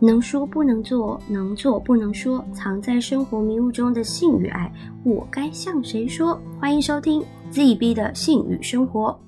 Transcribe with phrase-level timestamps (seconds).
[0.00, 6.40] 能说不能做，能做不能说，藏在生活迷雾中的性与爱，我该向谁说？
[6.60, 9.20] 欢迎收听 ZB 的性与生活。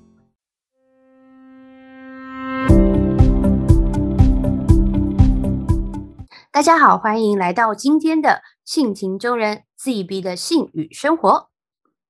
[6.53, 11.49] 大家好，欢迎来到今天的性情中人 ZB 的性与生活。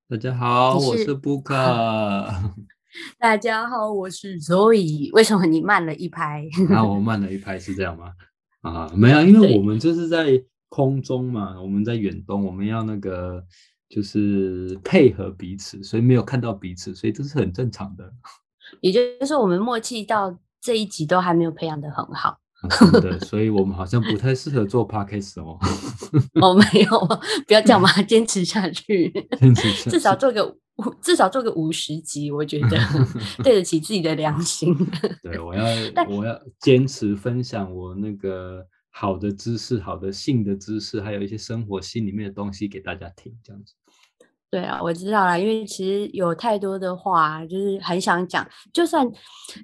[0.08, 1.56] 大家好，我是布克。
[3.18, 5.12] 大家好，我是 Zoe。
[5.14, 6.46] 为什么你慢了一拍？
[6.70, 8.12] 那我慢了一拍是这样吗？
[8.62, 13.44] 啊，没有，因为我们就是在空中嘛，我们在远东，我们要那个
[13.90, 18.14] 就是配合彼此，所以没有看到彼此，所以这是很正常的。
[18.80, 22.41] 也就是我们默契到这一集都还没有培养的很好。
[22.62, 25.58] 啊真的，所以我们好像不太适合做 podcast 哦。
[26.42, 27.00] 哦，没有，
[27.48, 30.56] 不要这样嘛，坚持下去， 坚持下至少做个五，
[31.02, 32.78] 至少做个五十集，我觉得
[33.44, 34.76] 对得起自己的良心。
[35.24, 35.66] 对，我要
[36.10, 43.74] 我要坚持分享我那个好的知识、好的性的知识，还有一些生活心里面的东西给大家听，这样子。
[44.52, 49.10] 对啊，我知道啦，因为其实有太多的话，就是很想讲，就算，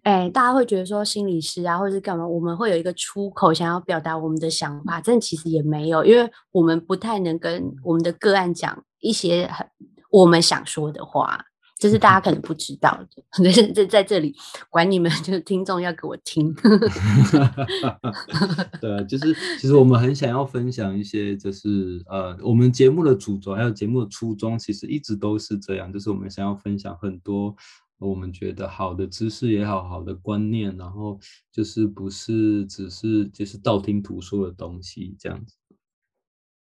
[0.04, 9.68] 哎，大家会觉得说心理师啊，或者是干嘛，我们会有一个出口想要表达我们的想法，但其实也没有，因为我们不太能跟我们的个案讲一些很
[10.10, 11.38] 我们想说的话，
[11.78, 13.23] 这是大家可能不知道的。
[13.31, 14.36] 可是在在这里
[14.70, 16.53] 管你们， 就是听众要给我听。
[18.81, 27.55] 对啊，就是其实我们很想要分享一些，就是呃，我们节目的主轴还有节目的初衷，其实一直都是这样，就是我们想要分享很多
[28.00, 31.20] 我们觉得好的知识也好，好的观念，然后
[31.52, 35.55] 就是不是只是就是道听途说的东西这样子。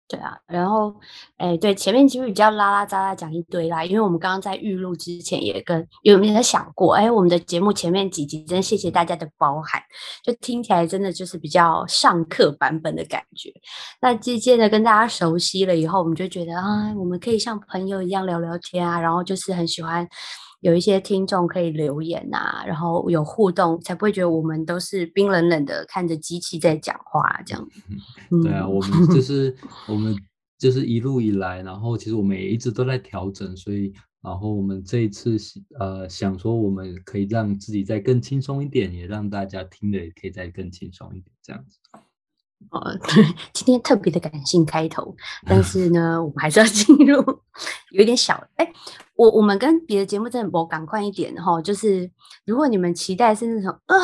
[0.07, 0.93] 对啊，然后，
[1.37, 9.81] 哎，对，前面其实比较拉拉杂杂讲一堆啦，因为我们刚刚在预录之前也跟有没有在想过，哎，我们的节目前面几集真谢谢大家的包涵，
[10.23, 13.51] 就听起来真的就是比较上课版本的感觉。
[14.01, 20.07] 那渐渐的跟大家熟悉了以后，我们就觉得啊，我们可以像朋友一样聊聊天啊，然后就是很喜欢
[20.63, 27.67] 有一些听众可以留言啊，然后有互动，才不会觉得我们都是冰冷冷的看着机器在讲话这样。
[28.41, 29.53] 对啊，嗯我们就是
[29.89, 30.15] 我们
[30.57, 33.91] 就是一路以来，然后其实我们也一直都在调整，所以
[34.21, 35.35] 然后我们这一次
[35.79, 41.77] 呃想说我们可以让自己再更轻松一点，也让大家听的也可以再更轻松一点，这样子。
[42.71, 45.15] 哦，对， 今天特别的感性开头，
[45.45, 47.21] 但是呢，我们还是要 进入
[47.91, 48.73] 有一点小哎，
[49.15, 52.09] 我我们跟别的节目真的不赶快一点哈，就是
[52.45, 53.95] 如果你们期待是那种啊、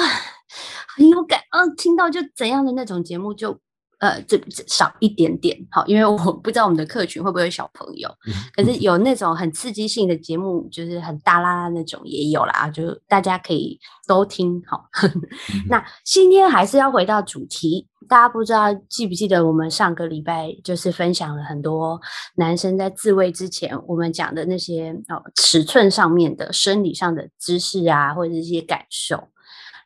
[0.96, 3.60] 很有感啊、听到就怎样的那种节目就。
[4.00, 8.10] 呃，这这少一点点好，因为我不知道我们的客群会不会有小朋友，
[8.56, 13.78] 可是有那种很刺激性的节目，就是很大啦啦那种也有啦，就大家可以
[14.08, 14.86] 都听好。
[15.70, 22.00] 那今天还是要回到主题，大家不知道记不记得我们上个礼拜就是分享了很多
[22.36, 29.28] 男生在自慰之前，我们讲的那些哦尺寸上面的生理上的知识啊，或者是一些感受。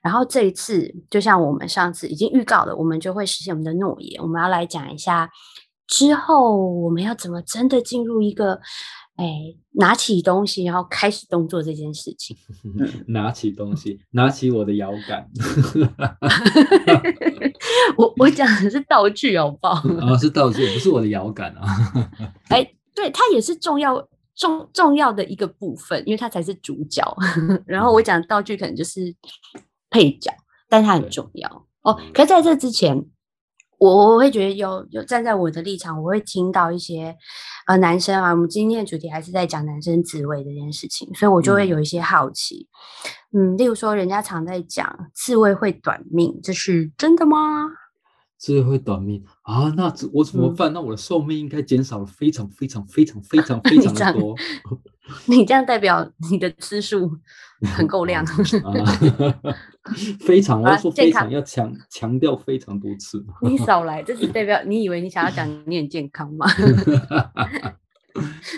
[0.03, 4.21] 然后这一次，就像我们上次已经预告了，我们就会实现我们的诺言。
[4.21, 5.29] 我们要来讲一下
[5.87, 8.59] 之后我们要怎么真的进入一个，
[9.15, 9.25] 哎，
[9.71, 12.35] 拿起东西然后开始动作这件事情。
[13.07, 15.29] 拿起东西，拿起我的摇杆，
[17.95, 19.73] 我我讲的是道具，好不好？
[20.05, 21.63] 啊，是道具，不是我的摇杆啊。
[22.49, 24.05] 哎，对，它也是重要
[24.35, 27.03] 重重要的一个部分，因为它才是主角。
[27.65, 29.13] 然后我讲道具可能就是
[29.93, 30.33] 配角，
[30.67, 31.93] 但它很重要哦。
[32.11, 33.05] 可是在这之前，
[33.77, 37.15] 我我会觉得有有站在我的立场，我会听到一些
[37.67, 42.67] 呃男生啊，我们今天的主题还是在讲男生自慰这件事情，所以我就会嗯有一些好奇。
[43.35, 47.69] 嗯，例如说，人家常在讲自慰会短命，这是真的吗？
[48.37, 50.73] 自慰会短命啊，那我怎么嗯办？
[50.73, 54.35] 那我的寿命应该减少了非常非常非常非常非常的 多。
[55.27, 57.11] 你这样代表你的次数
[57.75, 58.23] 很够量。
[58.63, 58.73] 啊，
[60.21, 63.25] 非常，我说非常，要强强调非常多次。
[63.41, 66.47] 你少来，这只代表你以为你想要讲你很健康吗？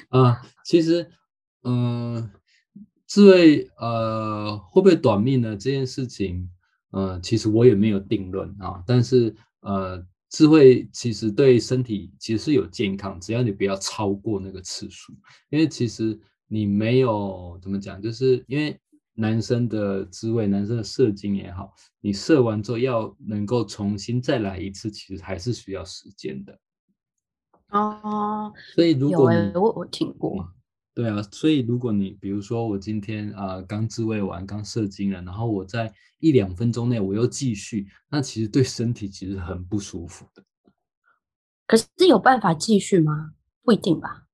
[0.10, 1.10] 啊，其实，
[1.64, 2.30] 嗯、
[3.08, 5.56] 智慧呃会不会短命呢？
[5.58, 6.50] 这件事情，
[6.92, 8.84] 呃，其实我也没有定论啊。
[8.86, 15.14] 但是呃，智慧其实对身体其实是有健康，只要你不要超过那个次数，
[15.50, 18.80] 因为其实你没有怎么讲，就是因为
[19.14, 26.60] 男生的滋味，男生的射精也好，你射完之后要能够重新再来一次，其实还是需要时间的。
[27.70, 30.54] 哦，所以如果你我我听过，
[30.94, 40.44] 对啊，所以如果你比如说我今天啊刚自慰完，刚射精了，然后我在一两分钟内我又继续，那其实对身体其实很不舒服的。
[41.66, 43.34] 可是有办法继续吗？
[43.64, 44.25] 不一定吧。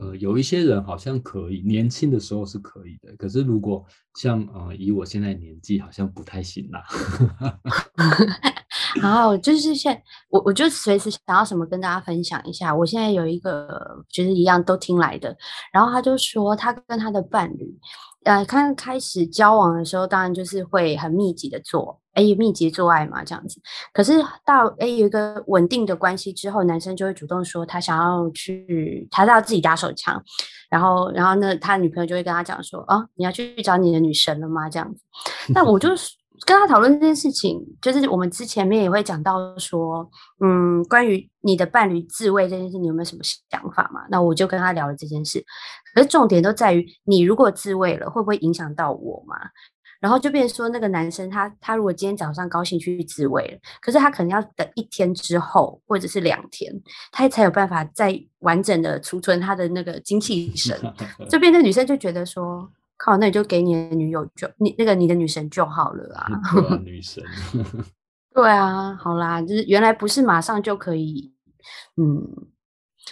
[0.00, 3.14] 呃，有一些人好像可以，年轻的时候是可以的。
[3.16, 6.84] 可是如果像呃以我现在年纪，好像不太行啦。
[9.00, 10.00] 然后就是现
[10.30, 12.74] 我，我就随时想要什么跟大家分享一下。
[12.74, 15.36] 我现在有一个就是一样都听来的，
[15.72, 17.78] 然后他就说他跟他的伴侣，
[18.26, 23.60] 呃，刚开始交往的时候，当然就是会很密集的做，哎，密集做爱嘛这样子。
[23.92, 24.14] 可是
[24.44, 30.20] 到哎有一个稳定的关系之后，男生就会主动说他想要去，他要自己打手枪，
[30.68, 34.68] 然后然后呢，他女朋友就会跟他讲说，哦，你要去找你的女神了吗？
[34.68, 35.00] 这样子。
[35.54, 36.14] 那我就是。
[36.44, 40.08] 跟他讨论这件事情，就是我们之前面也会讲到说，
[40.44, 44.00] 嗯，关于你的伴侣自慰这件事，你有没有什么想法嘛？
[44.10, 45.42] 那我就跟他聊了这件事，
[45.94, 49.36] 可是重点都在于你如果自慰了，会不会影响到我嘛？
[50.00, 56.72] 然后就变说那个男生他他如果今天早上高兴去自慰了，可是他可能要等一天之后或者是两天，
[57.12, 60.78] 他才有办法再完整的储存他的那个精气神。
[61.30, 62.70] 这边的女生就觉得说。
[62.96, 66.28] 靠，那你就给你的女友就你那个你的女神就好了啊。
[66.84, 67.22] 女神。
[68.34, 71.32] 对啊，好啦，就是原来不是马上就可以，
[71.96, 72.48] 嗯。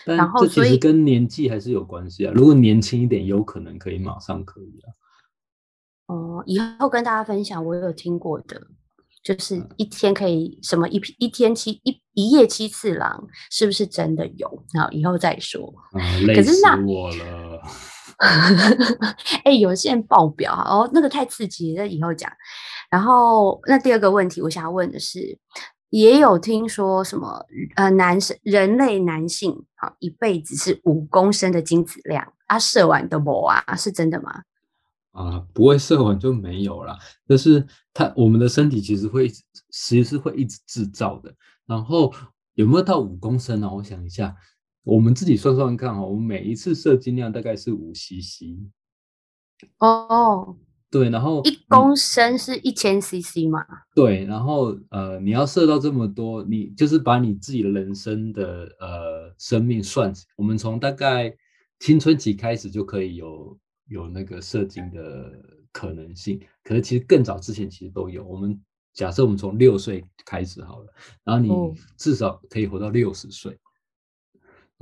[0.05, 2.33] 然后这其实跟年纪还是有关系啊。
[2.35, 4.91] 如果年轻一点，有可能可以马上可以啊。
[6.09, 8.61] 哦，以后跟大家分享，我有听过的，
[9.23, 14.49] 就是一天可以什么一一天七一一夜七次郎，是不是真的有？
[14.79, 15.73] 好，以后再说。
[16.27, 17.44] 累死我了。
[19.44, 22.31] 哎，有些人爆表哦，那个太刺激，那以后讲。
[22.90, 25.38] 然后，那第二个问题，我想要问的是，
[25.90, 27.44] 也有听说什么
[27.76, 34.43] 呃，男生人类男性啊，一辈子是五公升的精子量，啊，射完都没啊，是真的吗？
[35.12, 36.96] 啊，不会射完就没有了，
[37.28, 41.34] 就是他我们的身体其实会其实是会一直制造的。
[41.66, 42.12] 然后
[42.55, 43.69] 有没有到五公升呢？
[43.72, 44.34] 我想一下。
[44.85, 48.71] 我们自己算算看哈，我们每一次射精量大概是五 CC。
[49.79, 50.57] 哦，
[50.91, 53.65] 对，然后一公升是一千 CC 嘛？
[53.95, 61.35] 对，然后呃，你要射到这么多，你就是把你自己的人生的呃生命算，我们从大概
[61.81, 63.59] 青春期开始就可以有
[63.89, 65.33] 有那个射精的
[65.73, 68.23] 可能性，可是其实更早之前其实都有。
[68.25, 68.61] 我们
[68.93, 70.93] 假设我们从六岁开始好了，
[71.25, 71.51] 然后你
[71.97, 73.59] 至少可以活到六十岁。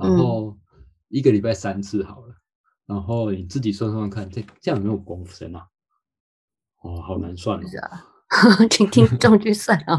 [0.03, 0.57] 然后
[1.09, 2.35] 一个礼拜三次好了，
[2.85, 5.67] 然后你自己算算看，这这样有没有公升啊？
[6.83, 9.97] 哦，好难算哦， 请听众去算啊！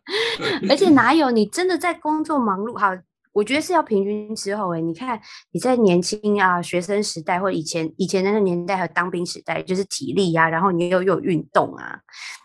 [0.70, 2.78] 而且哪有你真的在工作忙碌？
[2.78, 2.94] 好，
[3.38, 5.20] 我觉得是要平均之后哎，你看
[5.52, 12.00] 你在年轻啊学生时代，或以前以前那个年代和当兵时代，就是体力呀，然后你又有运动啊。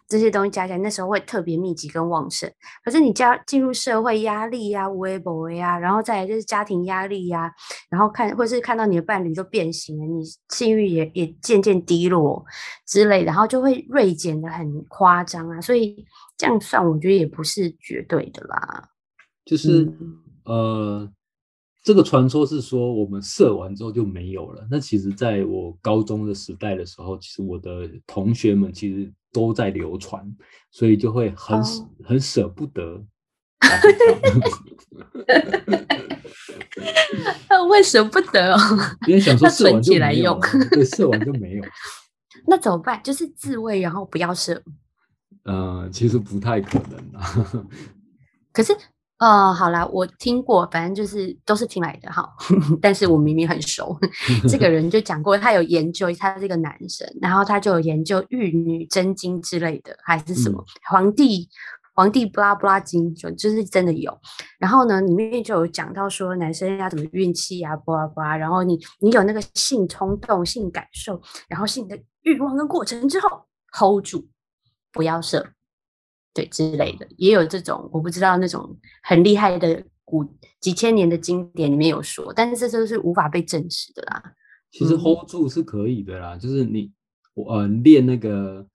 [0.07, 2.47] 这些东西加起来，那时候会特别密集跟旺盛。
[2.85, 7.51] 可是你加进入社会压力呀、微博呀，然后再来就是家庭压力呀，
[7.89, 12.45] 然后看或是看到你的伴侣都变形了，你性欲也也渐渐低落
[12.85, 15.59] 之类，然后就会锐减的很夸张啊。
[15.59, 16.05] 所以
[16.37, 18.89] 这样算，我觉得也不是绝对的啦。
[19.43, 19.91] 就是
[20.45, 21.11] 呃。
[21.85, 24.65] 这个传说是说，我们射完之后就没有了。
[24.71, 30.25] 那其实，在我高中的时代的时候，其实我的同学们其实都在流传，
[30.71, 31.61] 所以就会很
[32.05, 33.03] 很舍不得。
[37.69, 38.57] 为舍不得哦，
[39.05, 40.39] 因为想说射完就没有，
[40.71, 41.65] 对，射完就没有。
[42.47, 43.03] 那怎么办？
[43.03, 44.63] 就是自慰，然后不要射。
[45.43, 47.67] 呃，其实不太可能啊。
[48.53, 48.73] 可是。
[49.19, 52.27] 哦，好啦，我听过，反正就是都是听来的哈。
[52.81, 53.97] 但是我明明很熟，
[54.49, 61.47] 这个人就讲过，他有研究，他是一个男生，然后他就有研究玉女真经之类的，还是什么皇帝
[61.95, 64.11] 皇帝布拉布拉经，就就是真的有。
[64.59, 68.35] 然后呢，里面就有讲到说，男生要怎么运气啊，布拉布拉。
[68.35, 74.27] 然后你你有那个性冲动、性感受，然后性的欲望跟过程之后，hold 住，
[74.91, 75.53] 不要射。
[76.33, 80.25] 对之类的，也有这种我不知道那种很厉害的古
[80.59, 84.33] 几千年的经典里面有说，但是这都是无法被证实的啦。
[84.71, 86.91] 其实 hold 住是可以的啦，就是你
[87.35, 88.65] 我呃练那个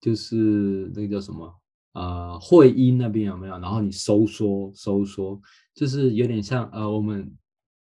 [0.00, 1.52] 就是那个叫什么
[1.94, 3.58] 呃会阴那边有没有？
[3.58, 5.40] 然后你收缩收缩，
[5.74, 7.28] 就是有点像呃我们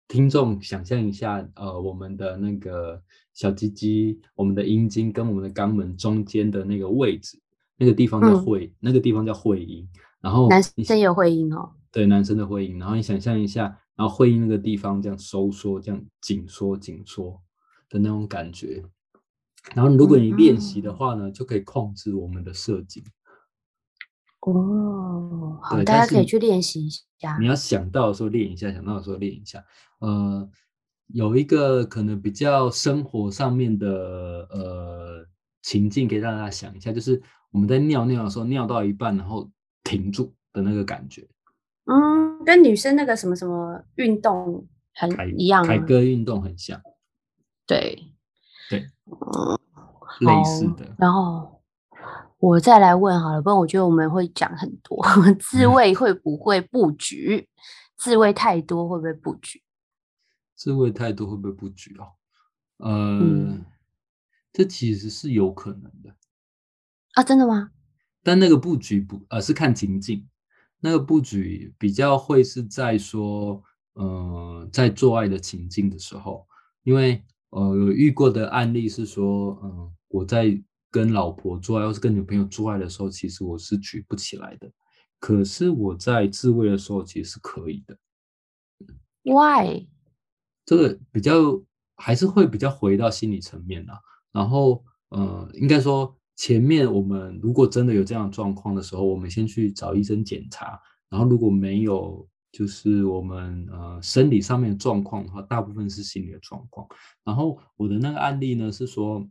[0.07, 3.01] 听众想象一下呃我们的那个
[3.33, 7.39] 小鸡鸡，我们的阴茎跟我们的肛门中间的那个位置。
[7.77, 9.87] 那个地方叫会，那个地方叫会阴，
[10.21, 11.71] 然后男生有会阴哦。
[11.91, 13.63] 对，男生的会阴，然后你想象一下，
[13.95, 17.41] 然后会阴那个地方这样收缩，这样紧缩紧缩，
[17.89, 18.83] 的那种感觉。
[19.73, 23.03] 然后如果你练习的话呢，就可以控制我们的射精。
[24.41, 27.37] 哦，好，大家可以去练习一下。
[27.39, 29.63] 你要想到的时候练一下，想到的时候练一下。
[29.99, 30.47] 呃，
[31.07, 35.25] 有一个可能比较生活上面的呃
[35.65, 37.19] 情境，可以让大家想一下，就是
[37.49, 39.49] 我们在尿尿的时候，尿到一半然后
[39.83, 41.27] 停住的那个感觉。
[41.85, 46.79] 嗯，跟女生那个什么什么运动很一样，凯歌运动很像。
[47.65, 48.13] 对，
[48.69, 49.57] 对，嗯，
[50.19, 50.95] 类似的。
[50.99, 51.51] 然后。
[52.37, 55.03] 我再来问好了，不然我觉得我们会讲很多。
[55.39, 57.47] 自慰会不会布局？
[57.97, 59.63] 自慰太多会不会布局？
[60.53, 62.05] 自慰太多会不会布局哦？
[62.77, 63.19] 呃，
[64.55, 66.15] 这其实是有可能的
[67.13, 67.71] 啊，真的吗？
[68.23, 70.25] 但那个布局不，呃，是看情境。
[70.79, 73.61] 那个布局比较会是在说，
[73.93, 76.47] 呃，在做爱的情境的时候，
[76.83, 80.63] 因为呃，有遇过的案例是说，嗯，我在。
[80.91, 84.71] 跟老婆做爱，或是跟女朋友做爱的时候，其实我是举不起来的。
[85.19, 87.97] 可是我在自慰的时候，其实是可以的。
[89.23, 89.89] Why？
[90.65, 91.61] 这个比较
[91.97, 93.99] 还是会比较回到心理层面啊。
[94.35, 100.79] 然后，呃，应该说前面我们如果真的有这样状况的时候，我们先去找医生检查。
[101.09, 106.85] 然后如果没有，就是我们呃生理上面的状况的话，大部分是心理的状况。
[107.23, 109.27] 然后我的那个案例呢是说。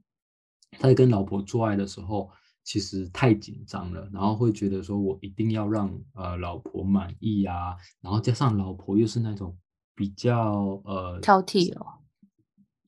[0.76, 2.28] 他在跟老婆做爱的时候，
[2.64, 9.56] 其实太紧张了，然后会觉得说我一定要让呃老婆满意啊，然后加上老婆又是那种
[9.94, 11.86] 比较呃挑剔哦，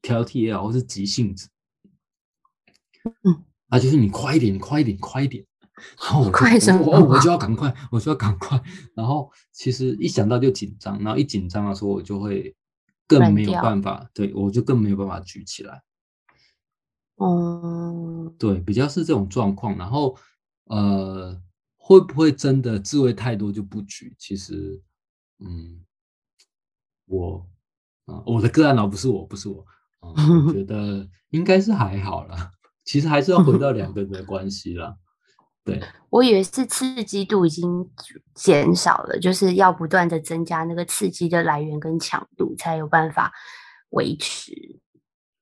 [0.03, 1.49] 挑剔也好，或是急性子，
[3.25, 5.45] 嗯，啊，就是你快一点，快一点，快一点，
[6.03, 6.85] 然后快什么？
[7.05, 8.61] 我就要赶快，我就要赶快，
[8.95, 12.55] 然后其实一想到就紧张，然后一紧张的时候，我就会
[13.07, 15.83] 更没有办法，对我就更没有办法举起来。
[17.17, 20.17] 哦，对，比较是这种状况，然后
[20.65, 21.41] 呃，
[21.77, 24.15] 会不会真的自慰太多就不举？
[24.19, 24.83] 其实，
[25.39, 25.83] 嗯，
[27.07, 27.49] 我
[28.05, 29.65] 啊，我的个案哦，不是我，不是我，
[30.01, 32.53] 我觉得应该是还好了。
[32.87, 34.97] 其实还是要回到两 个人的关系啦。
[35.63, 37.91] 对，我以为是刺激度已经
[38.35, 43.33] 减少了，就是要不断的增加那个刺激的来源跟强度，才有办法
[43.91, 44.53] 维持。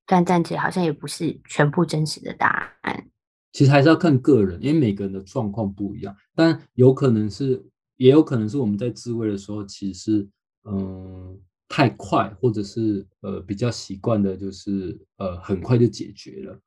[0.06, 3.10] 但暂且好像也不是全部真实的答案。
[3.52, 6.16] 其实还是要看个人，因为每个人的状况不一样。
[6.34, 7.62] 但有可能是，
[7.96, 10.28] 也有可能是我们在自慰的时候，其实是
[10.64, 16.58] 嗯太快，或者是呃比较习惯的，就是呃很快就解决了。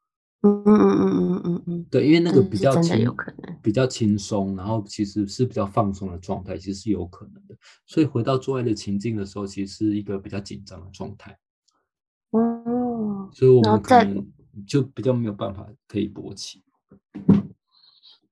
[0.47, 1.85] 嗯嗯嗯嗯嗯嗯嗯。
[1.91, 7.55] 对，因为那个比较轻，有可能比较轻松，然后其实是比较放松的状态，其实是有可能的。
[7.85, 11.37] 所以回到做爱的情境的时候，其实是一个比较紧张的状态。
[12.31, 14.25] 哦，所以我们可能
[14.65, 16.63] 就比较没有办法可以勃起。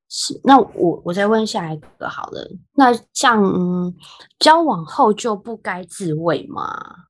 [0.08, 2.50] 是，那我我再问下一个好了。
[2.74, 3.94] 那像
[4.40, 7.06] 交往后就不该自慰吗？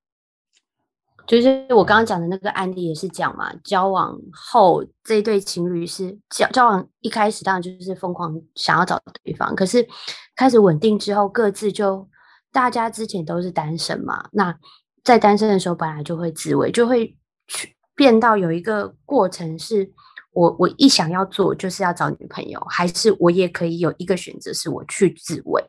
[1.27, 9.87] 就是我刚刚讲的那个案例也是讲嘛，交往后这对情侣是交交往一开始当然就是疯狂想要找对方，可是
[10.35, 12.07] 开始稳定之后各自就
[12.51, 14.55] 大家之前都是单身嘛，那。
[15.03, 17.15] 在单身的时候，本来就会自慰，就会
[17.45, 19.87] 去变到有一个过程，是
[20.33, 25.63] 我我一想要做，就是要找女朋友，还是我也可以有一个选择，是我去自慰。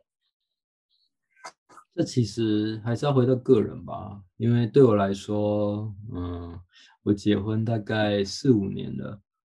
[1.97, 6.61] 这其实还是要回到个人吧，因为对我来说，嗯，
[7.03, 9.19] 我结婚大概四五年了，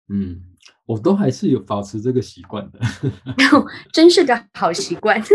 [0.10, 0.44] 嗯，
[0.86, 2.79] 我都还是有保持这个习惯的，
[3.91, 5.20] 真是个好习惯。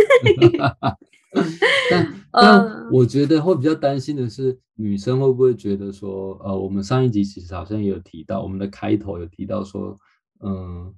[1.91, 9.99] 但 但我觉得会比较担心的是，女生会不会觉得说，呃，我们上一集其实好像也有提到，我们的开头有提到说，
[10.39, 10.95] 嗯，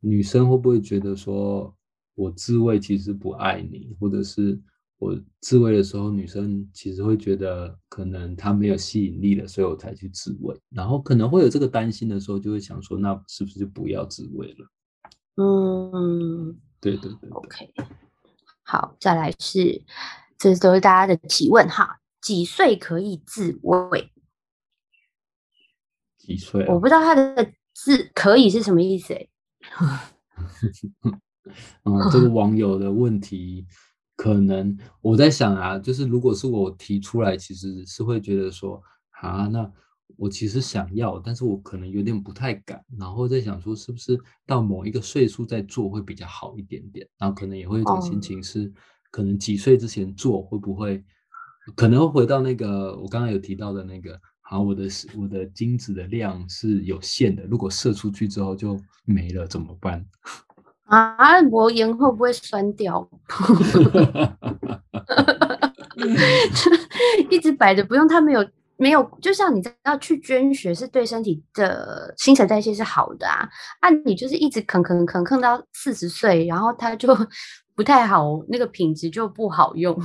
[0.00, 1.76] 女生会不会觉得说
[2.14, 4.58] 我自慰其实不爱你，或者是
[5.02, 14.70] 我自慰的时候，女生其实会觉得可能她没有吸引力了，所以我才去自慰，然后可能会有这个担心的时候，就会想说，那是不是就不要自慰了？
[15.34, 17.74] 嗯，对对对，OK。
[18.62, 19.82] 好，再来是，
[20.38, 21.98] 这都是大家的提问哈。
[22.20, 24.12] 几岁可以自慰？
[26.16, 26.64] 几岁？
[26.68, 29.28] 我不知道他的自可以是什么意思哎。
[31.82, 33.66] 嗯，这个网友的问题，
[34.16, 38.82] 可能我在想啊，就是如果是我提出来，其实是会觉得说，
[39.20, 39.70] 啊，那
[40.16, 47.08] 我其实想要，但是我可能有点不太敢，然后在想说，是不是到某一个岁数再做会比较好一点点？
[47.18, 48.72] 然后可能也会有一种心情是，
[49.10, 51.02] 可能几岁之前做会不会，
[51.74, 54.20] 可能会回到那个我刚刚有提到的那个。
[54.44, 54.84] 好，我的
[55.16, 60.04] 我的精子的量是有限的，如果射出去之后就没了，怎么办？
[60.92, 63.08] 啊，我盐会不会酸掉？
[67.30, 68.46] 一直摆着不用，它没有
[68.76, 73.48] 没有，就像你要去捐血是对身体的新陈代谢是好的啊，
[73.80, 77.08] 啊，你就是一直啃啃啃啃到四十岁，然后它就
[77.74, 79.98] 不太好，那个品质就不好用。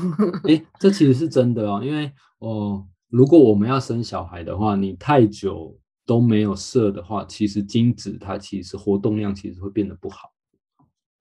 [0.47, 2.85] 哎，这其实是真的哦，因为哦。
[3.09, 10.29] 如果我们要生小孩的话，你太久都没有射的话，其实精子它其实活动量其实会变得不好。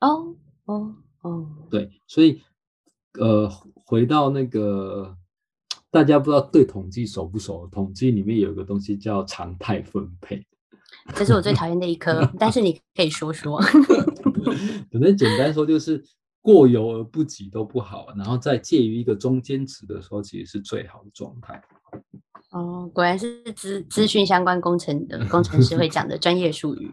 [0.00, 2.42] 哦哦哦，对，所以
[3.18, 3.48] 呃，
[3.84, 5.16] 回到那个
[5.90, 7.66] 大家不知道对统计熟不熟？
[7.68, 10.46] 统计里面有一个东西叫常态分配，
[11.14, 13.60] 这是我最讨厌的一科，但是你可以说说。
[14.90, 16.04] 反正简单说就是。
[16.46, 21.60] 过犹而不及都不好，然后在介于一个中间值的时候，其实是最好的状态。
[22.56, 26.90] 哦，果然是资资讯相关工程的工程师会讲的专业术语。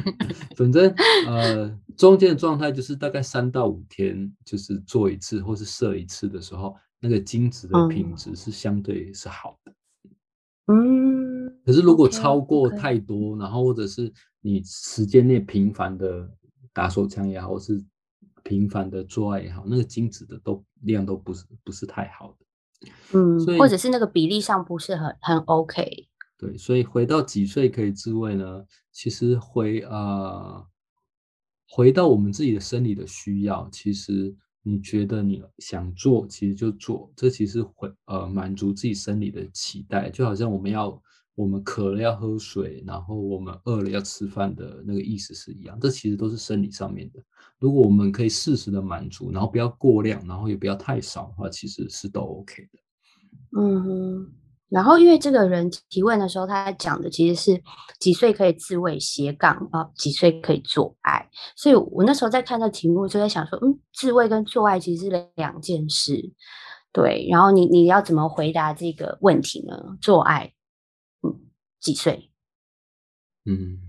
[0.56, 0.92] 反正
[1.26, 9.72] 呃，中间的状态就是大概三到五天，就是做一次或是射一次的时候，那个精子的品质是相对是好的。
[10.72, 11.60] 嗯。
[11.64, 16.28] 可是如果超过太多，然后或者是你时间内频繁的
[16.72, 17.84] 打手枪也好，或是
[18.42, 22.46] 频繁的做爱也好，那个精子的都量都不是不是太好的，
[23.12, 26.08] 嗯，或者是那个比例上不是很很 OK。
[26.38, 28.64] 对，所以回到几岁可以自慰呢？
[28.90, 30.66] 其实回呃，
[31.68, 41.02] 回到我们自己的生理的需要，其实你觉得你想做，其实就做，这其实回呃满足自己生理的期待，就好像我们要。
[41.34, 47.20] 我们渴了要喝水，然后我们饿了要吃饭的那个意思是一样，这其实都是生理上面的。
[47.58, 52.78] 如果我们可以适时的满足，然后不要过量，然后也不要太少的话，其实是都 OK 的。
[53.58, 54.30] 嗯，
[54.68, 57.62] 然后因为这个人提问的时候，他讲的其实是
[57.98, 66.32] 几岁可以自慰斜杠啊，几岁可以做爱，所以我那时候在看这题目就在想说，嗯，自慰跟做爱其实是两件事，
[66.92, 67.26] 对。
[67.30, 69.76] 然后你你要怎么回答这个问题呢？
[70.00, 70.52] 做爱？
[71.82, 72.30] 几岁？
[73.44, 73.80] 嗯，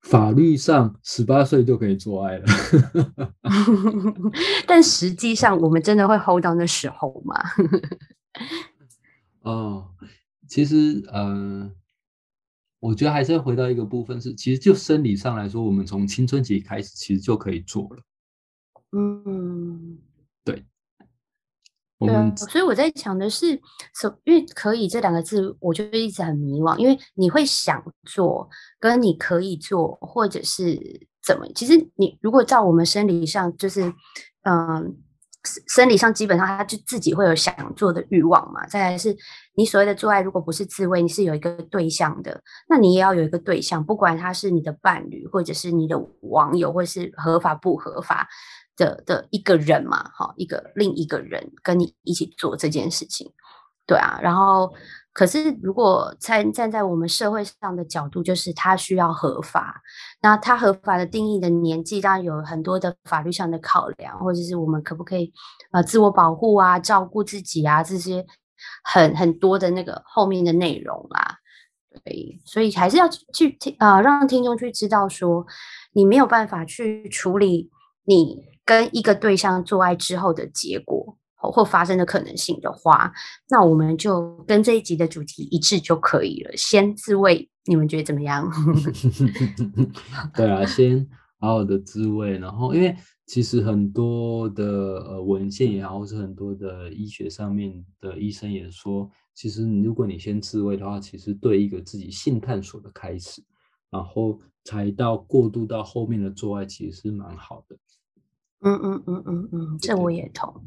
[0.00, 2.46] 法律上十八岁就可以做爱了，
[4.64, 7.34] 但实际上我们真的会 hold 到那时候吗？
[9.42, 9.90] 哦，
[10.48, 11.70] 其实，呃，
[12.78, 18.02] 我觉得还是要回到一个部分，是其实就生理上来说，我们从青春期开始其实就可以做了。
[18.92, 20.13] 嗯，对。
[22.06, 23.50] 对，所以我在想的是，
[24.24, 26.76] 因为可以这两个字，我就一直很迷惘。
[26.76, 30.78] 因为你会想做，跟你可以做，或者是
[31.22, 31.46] 怎么？
[31.54, 33.82] 其实你如果照我们生理上，就是
[34.44, 34.96] 嗯，
[35.68, 38.66] 生理上基本上他就自己会有想做的欲望嘛。
[38.66, 39.16] 再来是
[39.56, 48.28] 你所谓的做爱，如果不是自慰，你是有一个对象的，那你也要有一个对象，不管他是你的伴侣，或者是你的网友，或是合法不合法。
[48.76, 53.32] 的的一个人嘛，哈，一个另一个人跟你一起做这件事情，
[53.86, 54.18] 对啊。
[54.22, 54.72] 然后，
[55.12, 59.80] 可是如果站站在我们社会上的角度，就是他需要合法。
[60.20, 65.32] 那他合法的定义的年纪，当然有很多的法律上的考量，或者是我们可不可以
[65.70, 68.26] 呃自我保护啊、照顾自己啊这些
[68.82, 71.38] 很很多的那个后面的内容啦。
[72.02, 75.46] 对，所以还是要去听啊，让听众去知道说，
[75.92, 77.70] 你没有办法去处理
[78.02, 78.52] 你。
[78.64, 83.12] 跟一个对象做爱之后的结果或发生的可能性的话，
[83.50, 86.56] 那我们就跟这一集的主题一致就可以了。
[86.56, 88.50] 先自慰，你们觉得怎么样？
[90.34, 91.06] 对啊，先
[91.38, 92.96] 好好的自慰，然后因为
[93.26, 94.64] 其实很多的
[95.06, 103.42] 呃文献也好，或是很多的医学上面的医生也说，其实如果你先自慰的话，其实对一个自己性探索的开始，
[103.90, 107.76] 然后才到过渡到后面的做爱，其实是蛮好的。
[108.64, 110.64] 嗯嗯嗯嗯嗯，这我也同。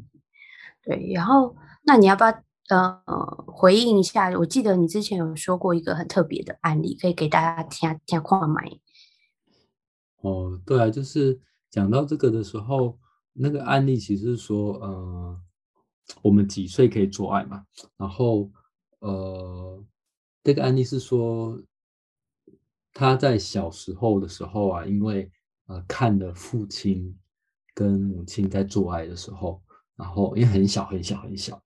[0.82, 2.30] 对，然后那你要不要
[2.70, 4.30] 呃回应一下？
[4.38, 8.60] 我记得你之前有说过一个很特别的案例，可以给大家听听看吗？
[10.20, 12.98] 哦，对啊，就是讲到这个的时候，
[13.32, 15.40] 那个案例其实是说，呃，
[16.22, 17.64] 我们几岁可以做爱嘛？
[17.96, 18.50] 然后
[19.00, 19.84] 呃，
[20.44, 21.60] 这个案例是说
[22.92, 25.30] 他在小时候的时候啊，因为
[25.66, 27.18] 呃看了父亲。
[27.78, 29.62] 跟母亲在做爱的时候，
[29.94, 31.62] 然后因为很小很小很小，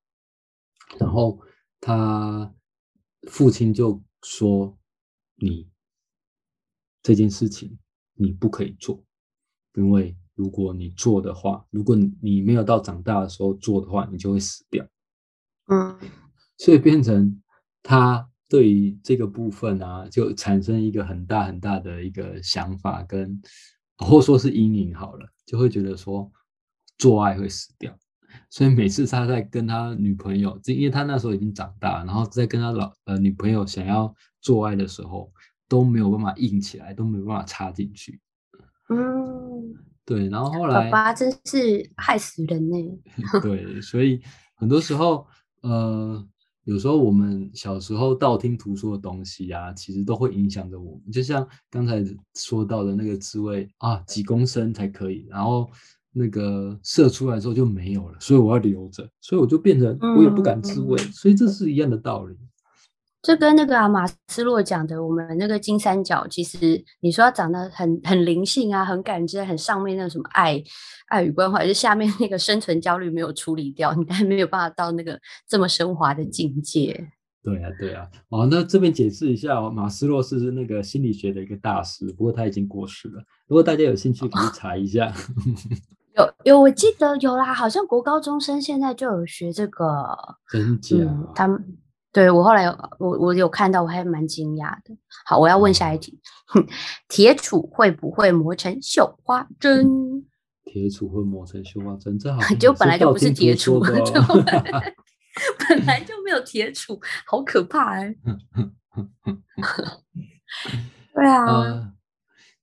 [0.99, 1.41] 然后
[1.81, 2.55] 他
[3.31, 4.79] 父亲就说
[5.41, 5.71] ：“你
[7.03, 7.79] 这件事情
[8.13, 9.03] 你不可以做，
[9.75, 14.87] 因为如果你做的话，如果你没有到长大的时候做的话，你就会死掉。”
[15.73, 15.99] 嗯，
[16.59, 17.43] 所以变成
[17.83, 23.41] 他对于这个部分啊，就产生一个很大很大的一个想法，跟
[23.97, 26.31] 或说是阴影好了，就会觉得说
[26.99, 27.97] 做爱会死掉。
[28.49, 35.31] 所以每次他在跟他女朋友，因为他那时候已经长大，然后在跟他老呃女朋友想要做爱的时候，
[35.69, 38.21] 都没有办法硬起来，都没有办法插进去。
[38.89, 39.75] 嗯，
[40.05, 40.29] 对。
[40.29, 42.77] 然后后来，爸爸真是害死人呢。
[43.43, 44.23] 对，所以
[44.55, 45.27] 很多时候，
[45.61, 46.27] 呃，
[46.65, 51.11] 有时候我们小时候道听途说的东西啊，其实都会影响着我们。
[51.13, 55.69] 就像刚才说到的那个滋味啊，几公升才可以，然后。
[56.15, 62.37] 那个射出来之后就没有了，所以我要留着，所以我就变成我也不敢自慰，所以这是一样的道理。
[63.23, 70.61] 这跟那个马斯洛讲的，我们那个金三角，其实你说长得很很灵性啊，很感知，很上面那什么爱
[71.07, 75.17] 爱与关怀，就下面那个生存焦虑没有处理掉，你还没有办法到那个
[75.49, 77.09] 这么升华的境界。
[77.45, 78.09] 对啊，对啊。
[78.29, 83.23] 哦，那这边解释一下哦，马斯洛是那个心理学的一个大师，不过他已经过世了。
[83.47, 85.13] 如果大家有兴趣，可以 查一下。
[86.15, 89.87] 有有，我记得有啦，好像国高中生现在就有学这个，
[90.51, 90.97] 真假？
[91.35, 91.65] 他们
[92.13, 92.67] 对我后来
[92.99, 94.95] 我我有看到，我还蛮惊讶的。
[95.25, 96.21] 好，我要问下一题：
[97.09, 100.27] 铁杵会不会磨成绣花针？
[100.65, 102.19] 铁杵会磨成绣花针？
[102.19, 103.81] 这好像 就本来就不是铁杵，
[105.69, 108.15] 本来就没有铁杵，好可怕哎！
[111.15, 111.93] 对啊，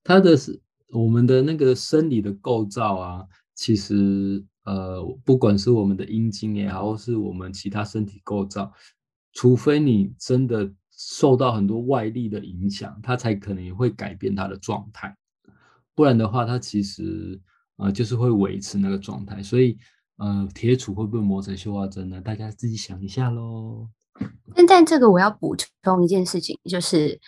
[0.04, 0.60] 它的是
[0.92, 3.24] 我们的那个生理的构造啊。
[3.54, 8.72] 其实，呃，不管是我们的阴茎也好，或是我们其他身体构造，
[9.32, 15.16] 除非你真的受到很多外力的影响，它才可能会改变它的状态。
[15.94, 17.40] 不然的话，它其实，
[17.76, 19.42] 呃，就是会维持那个状态。
[19.42, 19.76] 所以，
[20.16, 22.20] 呃，铁杵会不会磨成绣花针呢？
[22.20, 23.88] 大家自己想一下喽。
[24.54, 27.20] 但在这个我要补充一件事情，就是。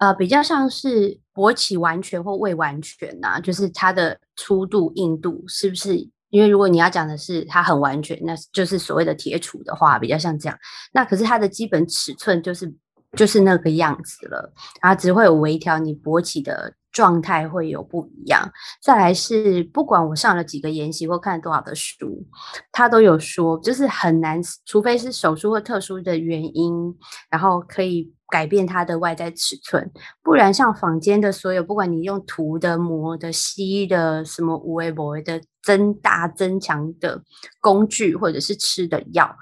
[0.00, 6.08] 呃，比较像是勃起完全或未完全呐，就是它的粗度、硬度是不是？
[6.30, 10.58] 因为如果你要讲的是它很完全，那就是所谓的铁杵的话，比较像这样。
[10.92, 12.72] 那可是它的基本尺寸就是
[13.16, 18.50] 就是那个样子了，它只会有微调，你勃起的状态会有不一样。
[18.82, 22.26] 再来是，不管我上了几个研习或看了多少的书，
[22.72, 26.94] 他都有说，就是很难，除非是手术或特殊的原因，
[27.30, 28.12] 然后可以。
[28.30, 29.90] 改变它的外在尺寸，
[30.22, 37.22] 不然像坊间的所有，不管你用涂的、磨的、吸的，什么无微博的增大、增强的
[37.60, 39.34] 工具，或者是吃的药，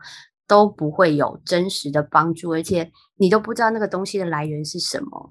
[0.46, 5.31] 都不会有真实的帮助，而且你都不知道那个东西的来源是什么。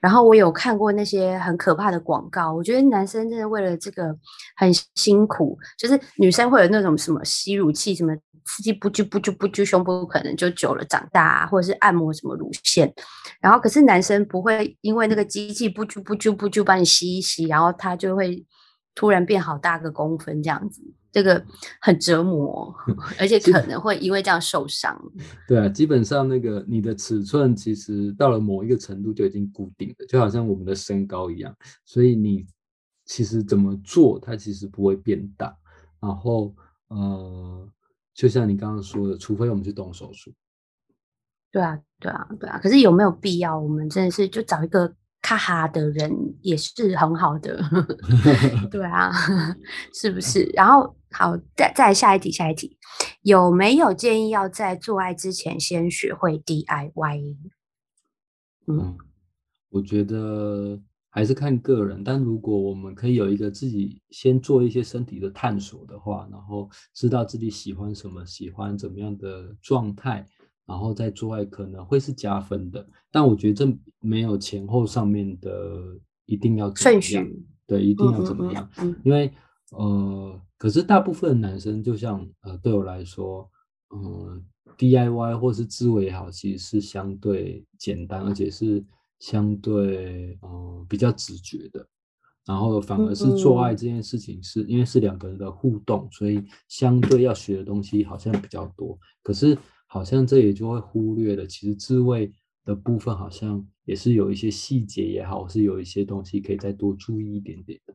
[0.00, 4.16] 然后我有看过那些很可怕的广告，我觉得男生真的为了这个
[4.56, 8.14] 很辛苦，就是女生会有那种什么吸乳器，什么
[8.44, 12.92] 刺激不就不就不就胸部可能就久了长大，啊或者是按摩什么乳腺，
[13.40, 18.44] 然后可是男生不会因为那个机器不就不就不就把你吸一吸，然后他就会
[18.94, 20.82] 突然变好大个公分这样子。
[21.14, 21.40] 这个
[21.80, 22.74] 很折磨，
[23.20, 25.00] 而且可能会因为这样受伤。
[25.46, 31.54] 对啊，基本上那个你的尺寸其实到了某一个程度就已经固定了，就好像我们的身高一样，
[31.84, 32.44] 所以你
[33.04, 35.56] 其实怎么做它其实不会变大。
[36.00, 36.52] 然后
[36.88, 37.68] 呃，
[38.14, 40.32] 就像你刚刚说的，除非我们去动手术。
[41.50, 42.58] 对啊，对啊，对啊。
[42.58, 43.58] 可是有没有必要？
[43.58, 44.94] 我们真的是就找一个。
[45.26, 47.58] 咔哈的人也是很好的，
[48.70, 49.10] 对啊，
[49.94, 50.44] 是不是？
[50.52, 52.76] 然后好，再再下一题，下一题，
[53.22, 57.36] 有没有建议要在做爱之前先学会 DIY？
[58.66, 58.98] 嗯，
[59.70, 60.78] 我觉得
[61.14, 70.26] 还是看个人，但如果我们可以有一个自己先做一些身体的探索的话，然后知道自己喜欢什么，喜欢怎么样的状态。
[70.66, 77.18] 然后再做爱可能会是加分的，但我觉得这没有前后上面的一定要顺序，
[77.66, 78.66] 对，一定要怎么样？
[79.04, 79.30] 因为
[79.72, 83.46] 呃，可是大部分男生就像呃，对我来说，
[83.94, 84.42] 嗯
[84.78, 88.82] ，DIY 或是自慰也好，其实是相对简单，而且是
[89.24, 91.86] 相对嗯比较直觉的。
[92.44, 98.98] 然后反而是做爱这件事情，是因为是两个人的互动，所以相对要学的东西好像比较多。
[99.22, 99.56] 可是。
[99.86, 102.32] 好像这也就会忽略了，其实自慰
[102.64, 107.94] 的部分好像也是有一些细节也好，是有一些东西可以再多注意一点点的。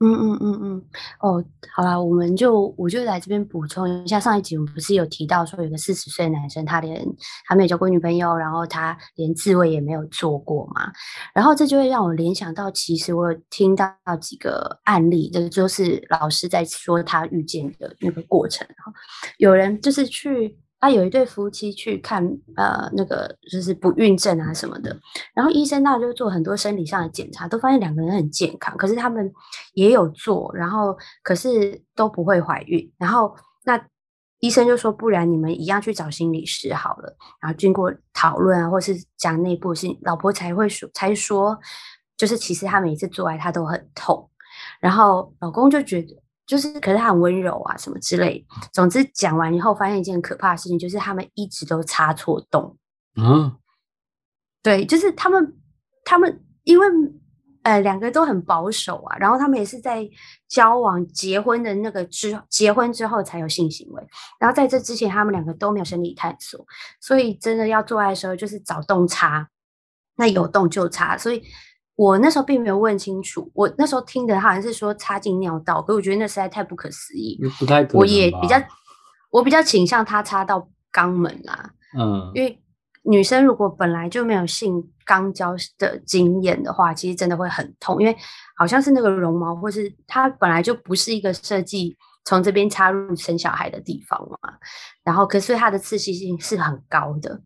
[0.00, 0.84] 嗯嗯嗯嗯，
[1.20, 1.42] 哦，
[1.74, 7.06] 好了，我们就我就来这边补充一下，上一集我们不是有提到说有个四十岁男生，他连
[7.46, 10.90] 他没有交过女朋友，然后他连自慰也没有做过嘛，
[11.32, 18.92] 然后这就会让我联想到，其实我有听到几个案例，这就是老师在说他遇见的那个过程哈，
[19.38, 20.58] 有人就是去。
[20.84, 22.22] 他有一对夫妻去看
[22.56, 24.94] 呃那个就是不孕症啊什么的，
[25.34, 29.32] 然后医生那就做很多生理上的检查，都发现两个人很健康，可是他们
[29.72, 33.82] 也有做，然后可是都不会怀孕，然后那
[34.40, 41.58] 医生就说，不然你们一样去找心理师好了，然后经过讨论啊，或是讲内部是老婆才会说才说，
[42.18, 44.28] 就是其实他每次做爱他都很痛，
[44.80, 46.23] 然后老公就觉得。
[46.46, 48.46] 就是，可是他很温柔啊，什么之类。
[48.72, 52.76] 总之讲完以后，发现一件可怕的事情，就是他们一直都插错洞。
[53.16, 53.56] 嗯，
[54.62, 55.56] 对，就是他们，
[56.04, 56.86] 他们因为
[57.62, 60.06] 呃两个都很保守啊，然后他们也是在
[60.46, 64.06] 交往、结婚的那个之结婚之后才有性行为，
[64.38, 66.66] 然后在这之前，他们两个都没有生理探索，
[67.00, 69.48] 所以真的要做爱的时候，就是找洞插，
[70.16, 71.42] 那有洞就插，所以。
[71.96, 78.00] 我那时候并没有问清楚，我那时候听的好像是说插进尿道，可我觉得那实在太不可思议，不太可能。
[78.00, 78.56] 我也比较，
[79.30, 82.60] 我比较倾向他插到肛门啦，嗯，因为
[83.02, 88.16] 女生如果本来就没有性肛交的经验的话，其实真的会很痛，因为
[88.56, 94.54] 好像是那个绒毛，或是它本来就不是一个设计从这边插入生小孩的地方嘛，
[95.04, 97.40] 然后可是它的刺激性是很高的。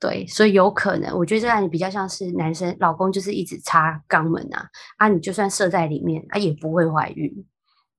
[0.00, 7.44] 对，所以有可能，我觉得这案比较像是男生老公就是一直插肛门啊，啊，你就算射在里面，啊，也不会怀孕。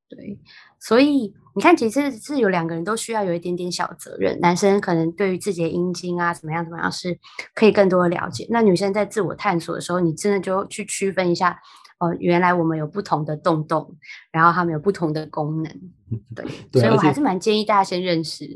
[0.09, 0.39] 对，
[0.79, 4.39] 所以你看，其实是有两个人都需要有一点点小责任。
[4.39, 7.17] 男生可能对于自己的阴茎啊，怎么样怎么样，是
[7.53, 8.47] 可以更多的了解。
[8.49, 11.55] 那女生在自我探索的时候，你真的就去区分一下，
[11.99, 13.95] 哦，原来我们有不同的洞洞，
[14.31, 15.71] 然后他们有不同的功能。
[16.35, 18.49] 对，所以我还是蛮建议大家先认识。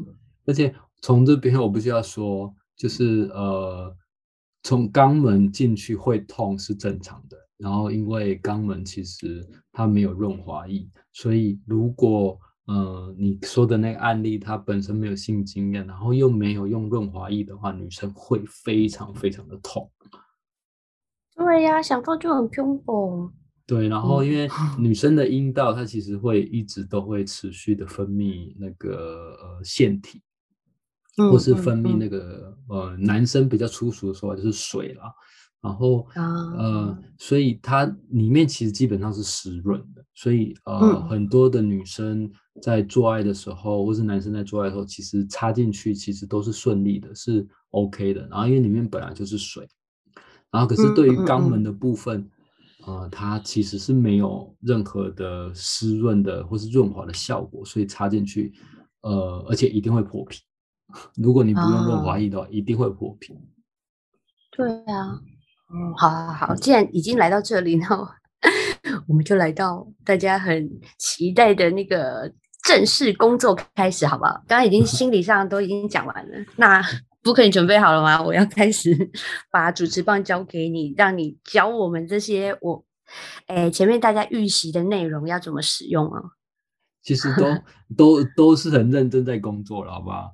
[0.47, 2.51] 而且从这边，我不是要说。
[2.75, 3.95] 就是呃，
[4.63, 7.37] 从肛门进去会痛是正常的。
[7.57, 19.89] 然后因为肛门其实它没有润滑液，所以如果呃你说的那个案例，它本身没有性经验，然后又没有用润滑液的话，女生会非常非常的痛。
[21.33, 23.31] 对呀，想到就很痛哦。
[23.65, 30.21] 对，然后因为女生的阴道它其实会一直都会持续的分泌那个呃腺体。
[31.17, 35.13] 或是分泌那个呃，男生比较粗俗的说法就是水啦，
[35.61, 42.29] 然后呃，所以它里面其实基本上是湿润的，所以呃，很多的女生
[42.61, 48.27] 在做爱的时候，或是男生在做爱的时候，其实插进去其实都是顺利的，是 OK 的。
[48.27, 49.67] 然后因为里面本来就是水，
[50.51, 52.29] 然后可是对于肛门的部分，
[52.85, 58.53] 呃，它其实是没有任何的湿润的或是润滑的效果，所以插进去，
[59.01, 60.39] 呃，而且一定会破皮。
[61.21, 63.33] 如果你不用润滑液的话，一定会破皮。
[64.51, 65.19] 对啊，
[65.73, 67.87] 嗯，好，好，好，既然已经来到这里，那
[69.07, 72.31] 我们就来到大家很期待的那个
[72.63, 74.31] 正式工作开始，好不好？
[74.47, 76.81] 刚刚已经心理上都已经讲完了，那
[77.21, 78.21] 不可你准备好了吗？
[78.21, 78.95] 我要开始
[79.51, 82.85] 把主持棒交给你，让你教我们这些我，
[83.47, 86.21] 哎，前面大家预习的内容要怎么使用啊？
[87.01, 87.43] 其实都
[87.95, 90.31] 都都是很认真在工作了，好不好？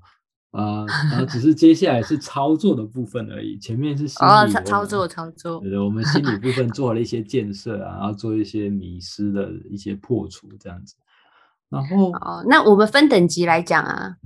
[0.52, 5.62] 啊，然后只是接下来是操作的部分而已，前面是心理操作操作。
[5.62, 10.96] 对，我们心理部分 做了一些建设啊，然后做一些迷失的一些破除这样子。
[11.70, 14.18] 然后哦，那我们分等级来讲啊。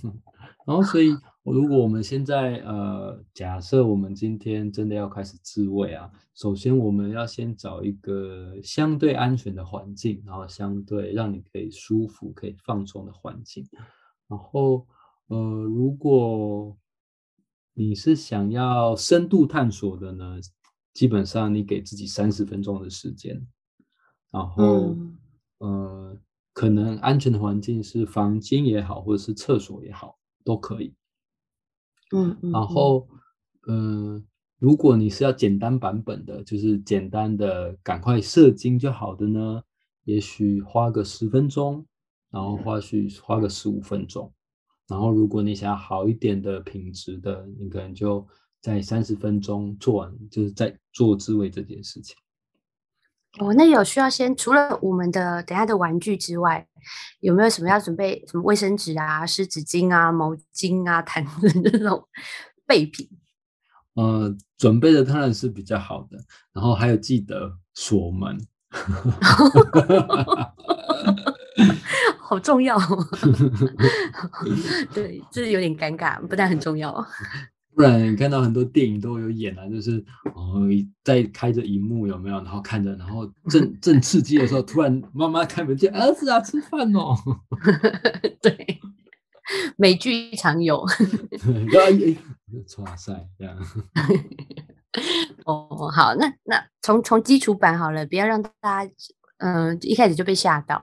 [0.66, 13.68] 然后，所以如果我们现在呃，假设我们今天真的要开始自慰啊，首先我们要先找一个相对安全的环境，然后相对让你可以舒服、可以放松的环境，
[14.28, 14.86] 然后。
[15.28, 16.76] 呃，如果
[17.72, 20.38] 你是想要深度探索的呢，
[20.92, 23.46] 基本上你给自己三十分钟的时间，
[24.30, 24.96] 然后
[25.58, 26.16] 呃，
[26.52, 30.94] 可能安全的环境是房间也好，或者是厕所也好，都可以。
[32.12, 32.52] 嗯嗯。
[32.52, 33.08] 然后，
[33.66, 34.24] 嗯，
[34.58, 39.62] 如果你是要简单版本的，就是简单的赶快射精就好的呢，
[40.04, 41.84] 也许花个十分钟，
[42.30, 44.32] 然后或许花个十五分钟。
[44.86, 48.26] 然后，如果你想要好一点的品质的，你可能就
[48.60, 52.16] 在三十分钟做完，就是在做自慰这件事情。
[53.38, 56.66] 哦，那有需要先除了我们的等下的玩具之外，
[57.20, 58.24] 有没有什么要准备？
[58.28, 62.06] 什么卫生纸啊、湿纸巾啊、毛巾啊、毯子这种
[62.66, 63.08] 备品？
[63.94, 66.18] 呃，准备的当然是比较好的。
[66.52, 68.38] 然后还有记得锁门。
[72.26, 72.76] 好重要，
[74.94, 76.90] 对，就是有点尴尬，不但很重要。
[77.76, 79.98] 不然你看到很多电影都有演啊，就是
[80.34, 80.62] 哦，
[81.02, 82.36] 在开着荧幕有没有？
[82.36, 87.16] 然后看着，然后正正刺激的时候，突然妈妈开门见儿子啊，吃饭哦。
[88.40, 88.80] 对，
[89.76, 90.80] 美剧常有。
[92.78, 93.56] 哇塞，这样。
[95.44, 98.90] 哦，好，那那从从基础版好了，不要让大家
[99.38, 100.80] 嗯一开始就被吓到。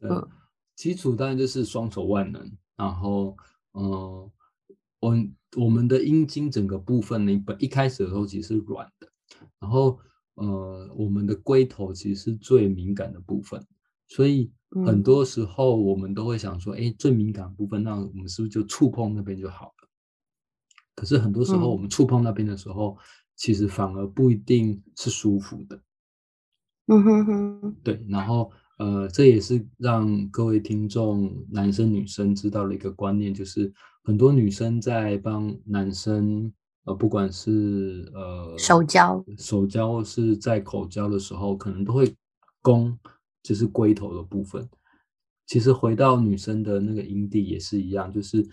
[0.00, 0.28] 嗯，
[0.74, 3.36] 基础当然就是双手万能，然后
[3.74, 4.30] 嗯，
[5.00, 5.16] 我
[5.56, 9.08] 我们的阴茎整个部分呢，本一开始的时候其实是软的，
[9.60, 9.98] 然后
[10.34, 13.64] 呃，我们的龟头其实是最敏感的部分，
[14.08, 14.50] 所以
[14.86, 19.88] 很多时候我们都会想说，哎，最敏感部分，那我们是不是就触碰那边就好了？
[20.94, 22.96] 可是很多时候我们触碰那边的时候，
[23.36, 25.80] 其实反而不一定是舒服的。
[26.86, 28.50] 嗯哼哼，对，然后。
[28.78, 36.52] 呃，这也是让各位听众，男生女生知道了一个观念，就是很多女生在帮男生，
[36.84, 42.12] 呃，不管是呃手交、手交或是在口交的时候，可能都会
[42.60, 42.98] 攻，
[43.42, 44.68] 就是龟头的部分。
[45.46, 48.44] 其实回到女生的那个阴蒂也是一样，就是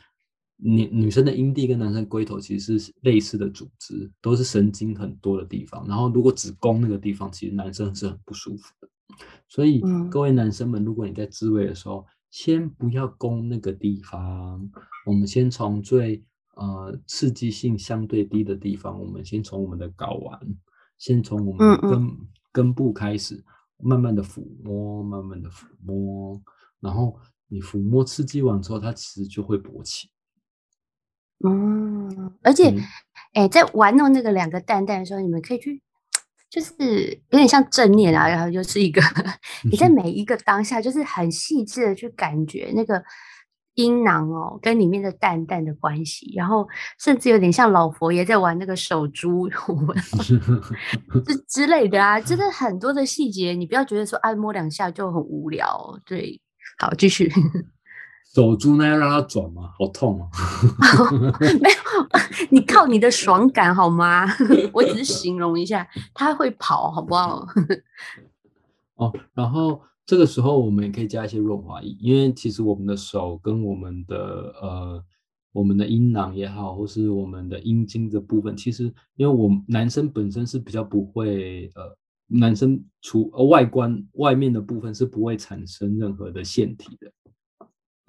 [0.58, 5.88] 女女生的阴蒂跟男生龟头其实是类似的组织，都是神经很多的地方。
[5.88, 8.89] 然后如果只攻那个地方，其实男生是很不舒服的。
[9.47, 14.69] 所以，各位男生们，如果你在自慰的时候，先不要攻那个地方，
[15.05, 16.23] 我们先从最
[16.55, 20.39] 呃刺激性相对低的地方，我们先从我们的睾丸，
[20.99, 22.17] 先从我们根
[22.51, 23.43] 根部开始，
[23.77, 26.39] 慢慢的抚摸，慢慢的抚摸，
[26.79, 27.17] 然后
[27.47, 30.09] 你抚摸刺激完之后，它其实就会勃起。
[31.43, 32.75] 嗯，而且，
[33.33, 35.81] 哎，在玩弄那个两个蛋蛋的时候，你们可以去。
[36.49, 36.73] 就是
[37.29, 39.01] 有点像正念啊，然后就是一个
[39.69, 43.03] 你在每一个当下，就是很细致的去感觉那个
[43.75, 46.67] 阴囊哦跟里面的蛋蛋的关系，然后
[46.99, 49.47] 甚至有点像老佛爷在玩那个手珠，
[51.23, 55.99] 这之类的啊，真的很多的细节，你不要觉得说按摩两下就很无聊。
[56.03, 56.41] 对，
[56.79, 57.31] 好，继续。
[58.33, 59.71] 手珠那要让它转吗？
[59.77, 60.29] 好痛啊！
[61.59, 61.75] 没有，
[62.51, 64.25] 你靠你的爽感好吗？
[64.71, 67.43] 我只是形容一下，它会跑，好不好？
[68.95, 75.03] 哦，然后这个时候我们也可以加一些润滑液，因为其实我们的手跟我们的呃
[75.51, 78.83] 我们的阴囊也好，或是我们的阴茎的部分，其实
[79.15, 87.11] 因为我们男生本身是比较不会呃，男生除呃外观外面的部分是不会产生任何的腺体的。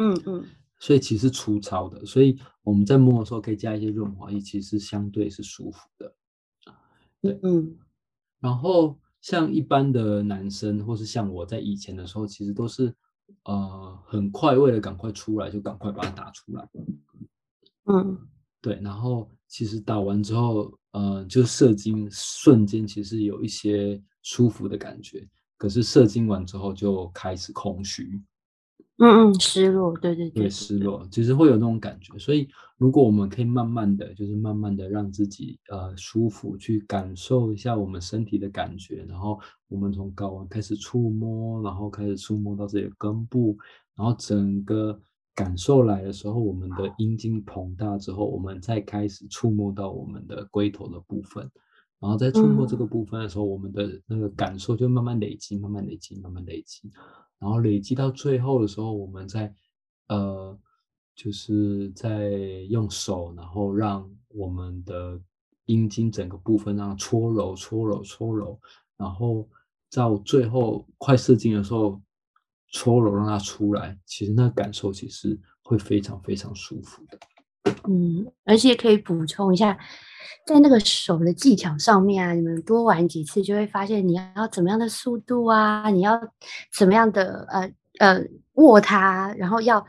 [0.01, 0.45] 嗯嗯，
[0.79, 6.15] 所以其实粗糙的，所以我们在摸的时候可以加一些润滑液，其实相对是舒服的。
[7.21, 7.77] 对，嗯。
[8.41, 12.95] 然后像一般的男生，或是像我在以前的时候，其实都是
[13.45, 16.67] 呃很快，为了赶快出来，就赶快把它打出来。
[17.85, 18.19] 嗯，
[18.63, 18.81] 对。
[18.81, 28.19] 然后其实打完之后，呃，就射精瞬间其实有一些舒服的感觉，可是射精完之后就开始空虚。
[29.03, 32.19] 嗯嗯，失落，对对对，失落，其实会有那种感觉。
[32.19, 43.57] 所以，如果我们可以慢慢的就是慢慢的让自己呃舒服，去感受一下我们身体的感觉，然后我们从睾丸开始触摸，然后开始触摸到自己的根部，
[43.97, 45.01] 然后整个
[45.35, 51.51] 感受来的时候，我们的阴茎膨大之后，我们再开始触摸到我们的龟头的部分，
[52.01, 56.91] 然后在触摸这个部分的时候，我们的那个感受就慢慢累积，慢慢累积，慢慢累积。
[57.41, 59.53] 然后累积到最后的时候，我们在，
[60.09, 60.57] 呃，
[61.17, 62.29] 就是在
[62.69, 65.21] 用手，然后让我们的
[65.65, 68.61] 阴茎整个部分让搓揉、搓揉、搓揉，
[68.97, 69.49] 然后
[69.91, 72.01] 到最后快射精的时候，
[72.73, 77.19] 搓揉让它出来，其实那感受其实会非常非常舒服的。
[77.89, 79.79] 嗯，而且可以补充一下，
[80.47, 86.21] 在那个手的技巧上面啊，你们多玩几次就会发现，你要怎么样的速度啊，你要
[86.77, 89.85] 怎么样的呃呃握它，然后要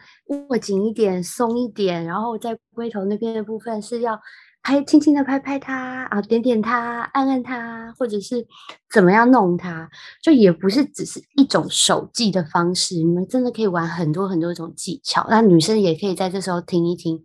[0.49, 4.19] 握紧一点、松一点，然后在龟头那边的部分是要
[4.63, 8.45] 拍轻轻的拍拍它啊，点点它，按按它，或者是
[8.91, 9.89] 怎么样弄它，
[10.21, 15.25] 就也不是只是一种手技的方式，你们真的可以玩很多很多种技巧。
[15.29, 17.23] 那女生也可以在这时候听一听。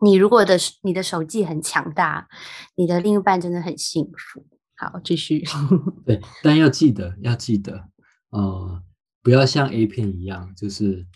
[0.00, 2.28] 你如果的你的手技很强大，
[2.74, 4.44] 你的另一半真的很幸福。
[4.76, 5.42] 好，继续。
[6.04, 7.88] 对，但要记得，要记得，
[8.30, 8.82] 呃，
[9.22, 11.06] 不要像 A 片一样，就是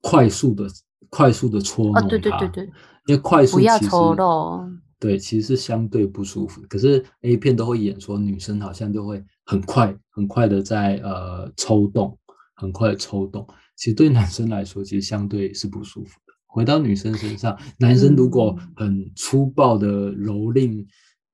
[0.00, 0.66] 快速的、
[1.08, 2.00] 快速的搓弄它。
[2.08, 2.64] 对对对对，
[3.06, 4.80] 因为快速不要搓弄。
[4.98, 6.62] 对，其实是相对不舒服。
[6.68, 12.18] 可是 A 片都会演说，女生好像都会很快、很快的在呃抽动，
[12.54, 13.46] 很快的抽动。
[13.76, 16.18] 其实对男生来说，其实相对是不舒服。
[16.54, 20.86] 回到女生身上，男生如果很粗暴的蹂躏，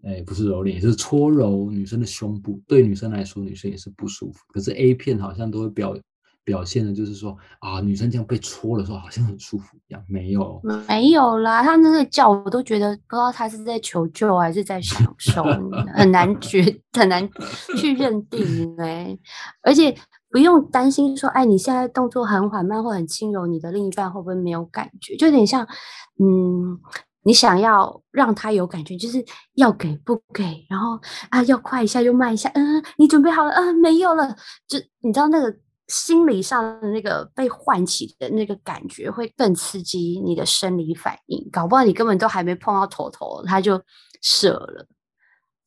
[0.03, 4.39] 哎，不是蹂躏，是搓揉女生的胸部，对女生来说，女生也是不舒服。
[4.49, 5.95] 可是 A 片好像都会表
[6.43, 10.59] 表现的就是说啊，女生这样被搓的时候好像很舒服一样，没有，
[10.89, 15.45] 没有啦，他那个叫我都觉得不知道他是在求救还是在享受，
[15.95, 16.65] 很难觉
[16.99, 17.29] 很难
[17.77, 19.19] 去认定哎，
[19.61, 19.95] 而且
[20.31, 25.17] 不用担心说，哎，你现在动作很缓慢或很轻柔，你的另一半会不会没有感觉？
[25.17, 25.67] 就有点像，
[26.19, 26.81] 嗯。
[27.23, 29.23] 你想要让他有感觉，就是
[29.53, 34.35] 要给不给，然后啊要快一下又慢一下，嗯，你准备好了，嗯，没有了，
[34.67, 35.55] 就你知道那个
[35.89, 43.79] 心理上的那个被唤起的那个感觉，会更刺激你的生理反应，搞不好你根本都还没碰到头头，他就
[44.23, 44.87] 射了，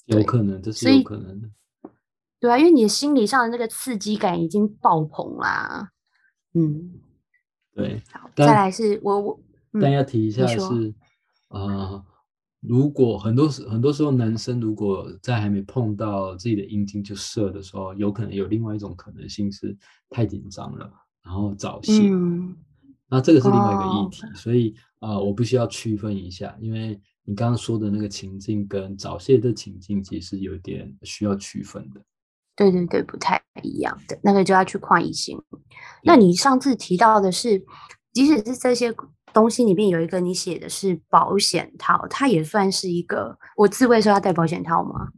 [0.05, 1.47] 有可能，这是有可能的，
[2.44, 5.91] 对啊，因为你的心理上的那个刺激感已经爆棚啦，
[6.54, 6.91] 嗯，
[7.74, 9.39] 对，好，再来是我我，
[9.80, 10.94] 但要提一下是。
[11.48, 12.04] 呃，
[12.60, 19.74] 如果很多时很多时候，男生如果在还没碰到自己的阴茎就射的时候，有可能有另外一种可能性是
[20.10, 20.91] 太紧张了，
[21.24, 22.10] 然后早泄。
[22.10, 22.58] 嗯，
[23.08, 32.02] 那这个是另外一个议题，所以啊，我必须要区分一下，因为你刚刚说的那个情境跟早泄的情境其实有点需要区分的。
[32.56, 35.36] 对对对，不太一样的那个就要去看医生。
[36.04, 37.64] 那你上次提到的是，
[38.12, 38.95] 即使是这些。
[39.34, 43.36] 东西里面有一个，你写的是保险套，它也算是一个。
[43.58, 45.10] 我自慰的时候要戴保险套吗？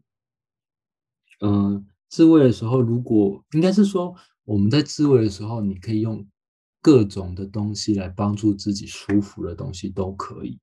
[1.41, 4.15] 嗯，自慰的时候，如果应该是说
[4.45, 6.25] 我们在自慰的时候，你可以用
[6.81, 10.57] 各种的东西来帮助自己舒服的东西都可以。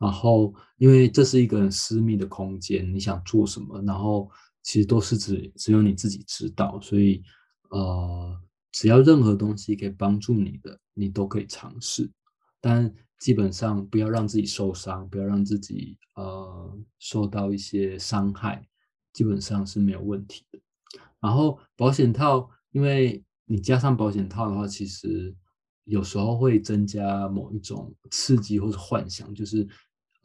[0.00, 4.28] 然后，因为这是一个很私密的空间，你想做什么，然后
[4.66, 7.22] 其实都是只只有你自己知道，所以
[7.70, 8.42] 呃，
[8.72, 12.10] 只要任何东西可以帮助你的，你都可以尝试。
[12.60, 18.66] 但基本上不要让自己受伤，不要让自己呃受到一些伤害，
[19.12, 20.58] 基本上是没有问题的。
[21.20, 25.32] 然后保险套，因为你加上保险套的话，其实
[25.84, 29.64] 有时候会增加某一种刺激或者幻想，就是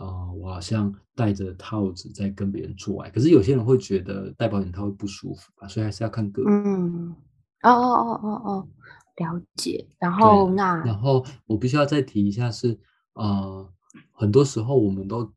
[0.01, 3.09] 呃我好像戴着套子在跟别人做爱。
[3.09, 6.51] 可是有些人会觉得戴保险套会不舒服啊，所以还是要看个人。
[6.51, 7.15] 嗯，
[7.61, 8.67] 哦哦哦哦哦。
[9.17, 12.79] 了解，然后那然后我必须要再提一下是，
[13.13, 13.69] 呃，
[14.13, 15.31] 很多时候我们都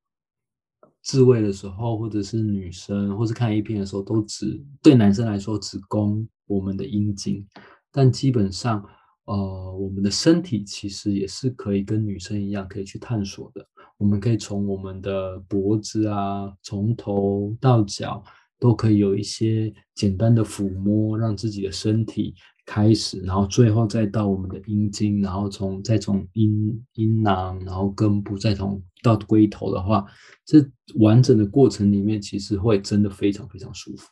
[1.02, 7.46] 自慰的时候，或者是女生，或是看 A 片的时候，都只对男生来说只供我们的阴茎，
[7.92, 8.82] 但基本上，
[9.24, 13.68] 呃，我们的身体其实也是可以跟女生一样可以去探索的。
[14.04, 18.22] 我们可以从我们的脖子啊，从头到脚
[18.60, 22.34] 都可以有一些简单的抚摸，让自己的身体。
[22.66, 30.04] 开始，然后最后再到我们的阴茎，然后从再从阴阴囊，然后根部，再从到龟头的话，
[30.44, 30.62] 这
[30.98, 34.08] 完整的过程里面，其实会真的非常非常舒服。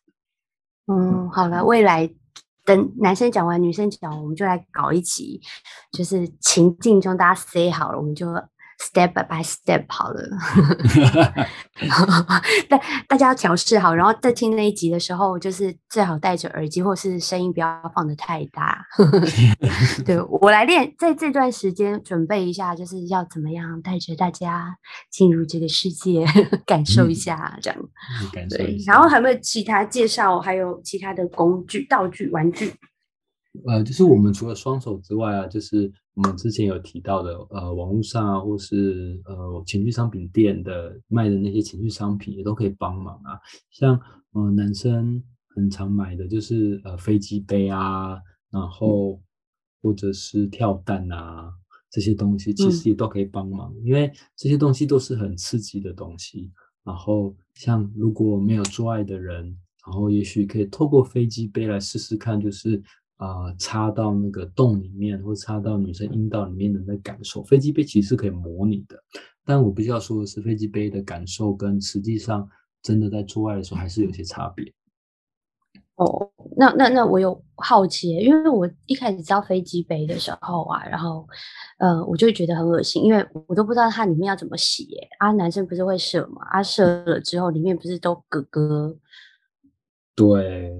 [0.87, 2.11] 嗯，好了，未来
[2.65, 5.41] 等男生讲完，女生讲，我们就来搞一集，
[5.93, 8.27] 就是情境中大家 say 好了，我们就。
[8.79, 10.23] Step by step 好了，
[12.69, 18.85] 大大家要调试好，然后在听那一集的时候，就是最好戴着耳机，或是声音不要放的太大。
[20.05, 24.77] 对我来练，在这段时间准备一下，就是要怎么样带着大家
[25.11, 26.27] 进入这个世界，
[26.67, 27.79] 感受一下这样。
[28.51, 30.41] 对，然后还有没有其他介绍？
[30.41, 32.75] 还有其他的工具、道具、玩具？
[33.67, 43.39] 呃，就是我们除了双手之外啊，就是我们之前有提到的，呃，网络上啊，或是呃情趣商品店的卖的那些情趣商品，也都可以帮忙啊。
[43.71, 44.01] 像
[44.33, 45.23] 呃男生
[45.55, 48.19] 很常买的就是呃飞机杯啊，
[48.51, 49.21] 然后
[49.83, 51.53] 或者是跳蛋啊
[51.91, 56.51] 这些东西，其实也都可以帮忙，因为这些东西都是很刺激的东西。
[56.85, 59.45] 然后像如果没有做爱的人，
[59.87, 62.83] 然后也许可以透过飞机杯来试试看，就是。
[63.19, 68.97] 啊，插到那个洞里面，或插到女生阴道里面的那感受，飞机杯其实是可以模拟的。
[69.45, 72.49] 但我必须要说的是，飞机杯的感受跟实际上
[72.83, 74.73] 真的在做爱的时候还是有些差别。
[75.97, 81.29] 哦，那那那我有好奇，因为我一开始知道飞机杯的时候啊，然后
[81.79, 84.89] 呃，我就会觉得很恶心，因为我都不知道它里面要怎么洗。
[85.19, 86.43] 啊，男生不是会射嘛？
[86.51, 88.97] 啊，射了之后里面不是都咯咯？
[90.17, 90.73] 对。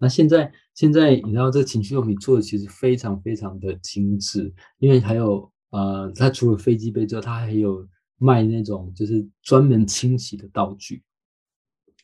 [0.00, 7.84] 那现在，现在你知道这个情趣用品做的其实非常非常的精致，因为还有呃，它除了飞机杯之外，它还有
[8.16, 11.02] 卖那种就是专门清洗的道具。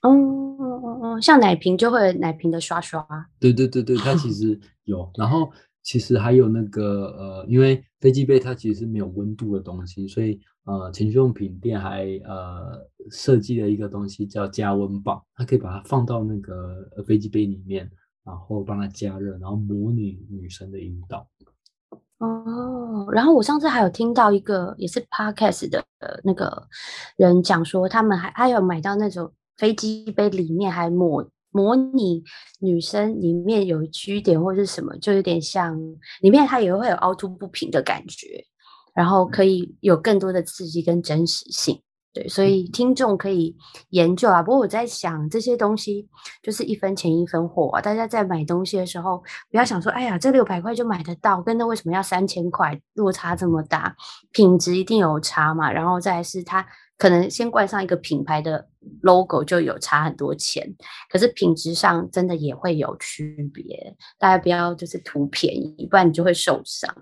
[0.03, 3.07] 哦哦哦，像奶瓶就会奶瓶的刷刷。
[3.39, 5.09] 对对对对，它其实 有。
[5.17, 5.49] 然后
[5.85, 17.89] 其实还有那个呃，因为飞机杯它其实是没有温度的东西，所以呃，情趣用品店还呃设计了一个东西叫加温棒，它可以把它放到那个飞机杯里面，
[18.25, 21.29] 然后帮它加热，然后模拟女生的阴道。
[22.19, 25.85] 哦，然后我上次还有听到一个也是 podcast 的
[26.23, 26.67] 那个
[27.17, 32.23] 人讲说，他们还还有买到那种飞机杯里面还模模拟
[32.61, 35.77] 女生里面有居点或是什么，就有点像
[36.21, 38.45] 里面它也会有凹凸不平的感觉，
[38.95, 41.83] 然后可以有更多的刺激跟真实性。
[42.15, 43.55] 对，所以听众可以
[43.91, 44.41] 研究啊。
[44.41, 46.09] 不过我在想，这些东西
[46.43, 47.81] 就是一分钱一分货啊。
[47.81, 53.95] 大家在买东西的时候，不要想说，哎呀，这六百块就买得到，跟那为什么要三千块，落差这么大？
[54.31, 55.71] 品质一定有差嘛。
[55.71, 56.65] 然后再是它。
[56.97, 58.69] 可能先冠上一个品牌的
[59.03, 60.75] logo 就有差很多钱，
[61.11, 63.97] 可是品质上真的也会有区别。
[64.19, 66.95] 大家不要就是图便宜，不然你就会受伤。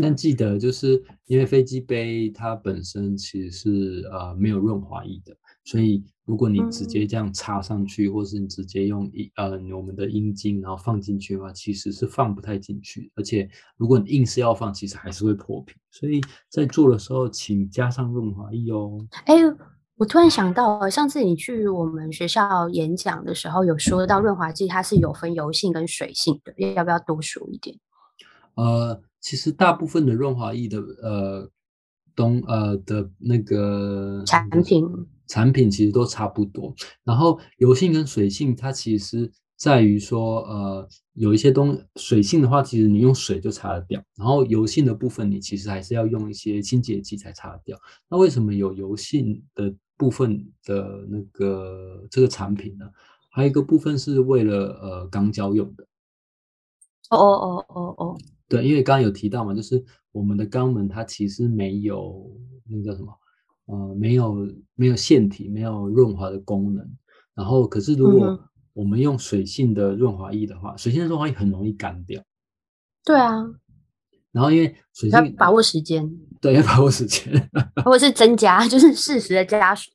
[0.00, 5.36] 但记得就是因为飞机杯它本身其实是呃没有润滑液的。
[5.62, 13.12] 所以，如果你直接这样插上去，或是你直接用一呃我们的阴茎，然后放进去的话，其实是放不太进去。
[13.14, 15.74] 而且，如果你硬是要放，其实还是会破皮。
[15.90, 19.06] 所以在做的时候，请加上润滑液哦。
[19.26, 19.34] 哎，
[20.00, 27.78] 我突然想到，上次你去我们学校演讲的时候，有说到润滑剂它是有分油性跟水性的，要不要多说一点？
[28.54, 31.50] 呃，其实大部分的润滑液的呃
[32.16, 34.88] 东呃的那个产品。
[35.28, 36.74] 产品其实都差不多，
[37.04, 47.78] 然后油性跟水性，它其实在于说，呃，有一些东水性的话，其实你用水就擦得掉，然后油性的部分，你其实还是要用一些清洁剂才擦得掉。
[48.08, 52.90] 那为什么有油性的部分的那个这个产品呢？
[53.30, 55.84] 还有一个部分是为了呃钢胶用的。
[57.10, 62.34] 哦哦哦哦哦，对，因为刚刚有提到嘛，就是我们的肛门它其实没有
[62.66, 63.12] 那个叫什么。
[63.66, 66.96] 呃，没有没有腺体，没有润滑的功能。
[67.34, 68.40] 然后，可是如果
[68.72, 72.22] 我们用水性的润滑液的话，水性的润滑液很容易干掉。
[73.04, 73.46] 对啊。
[74.32, 76.08] 然后，因为水性要把握时间，
[76.40, 77.50] 对，要把握时间，
[77.84, 79.90] 或者是增加， 就是适时的加水。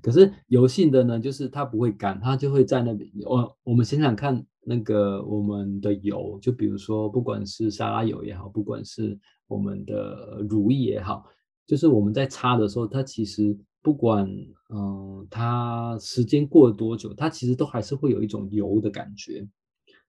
[0.00, 3.10] 可是油性的呢，就是它不会干，它就会在那边。
[3.24, 11.24] 我我们想想看，那个我们的油，就比如说，不管是沙拉油也好，不管是我们的乳液也好。
[11.66, 14.28] 就是我们在擦的时候，它其实不管
[14.68, 19.46] 嗯，它时间过了多久，它其实都还是会有一种油的感觉。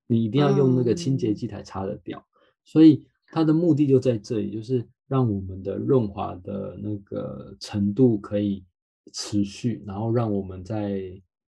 [0.08, 2.26] 你一定要用那个清洁剂才擦得掉。
[2.66, 8.66] 所以它的目的就在这里，就是让我们的润滑的那个程度可以
[9.14, 11.02] 持续，然后让我们在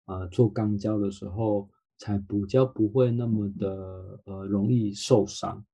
[0.05, 5.65] 呃做钢胶的时候，才比较不会那么的呃容易受伤。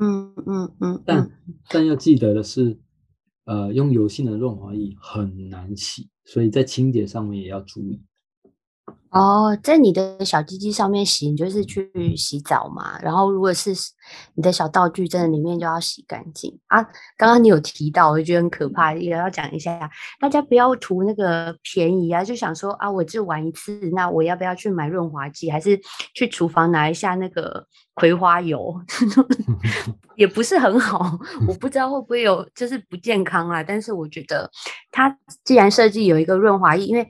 [0.00, 1.02] 嗯嗯嗯。
[1.06, 1.30] 但
[1.68, 2.80] 但要记得的是。
[3.46, 8.02] 呃，用油性的润滑液很难洗，所以在清洁上面也要注意。
[9.10, 12.98] 哦，在你的小鸡鸡上面洗，你就是去洗澡嘛。
[13.00, 13.72] 然后，如果是
[14.34, 16.82] 你的小道具，真的里面就要洗干净啊。
[17.16, 25.80] 刚刚你有提到，我觉得很可怕，也要讲一下，大家不要图那个便宜啊，就想说啊，我就玩一次，那我要不要去买润滑剂，还是
[26.12, 27.64] 去厨房拿一下那个
[27.94, 28.74] 葵花油？
[30.18, 31.16] 也不是很好，
[31.46, 33.62] 我不知道会不会有就是不健康啊。
[33.62, 34.50] 但是我觉得，
[34.90, 37.06] 它既然设计有一个润滑液，因为。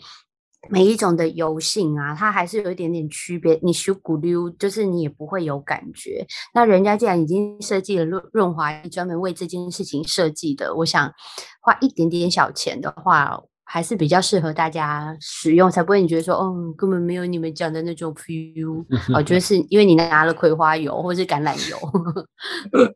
[0.70, 3.58] 每一种的油性啊，它还是有一点点区别。
[3.62, 6.26] 你修骨溜，就是你也不会有感觉。
[6.54, 11.12] 那人家既然已经设计了润润滑，专门为这件事情设计的，我想
[11.60, 13.40] 花一点点小钱的话。
[13.64, 18.84] 还是比较适合大家使用，才不会你觉得说，哦，根本没有你们讲的那种 feel。
[19.14, 21.78] 我觉得是因为你拿了葵花油或者是橄榄油，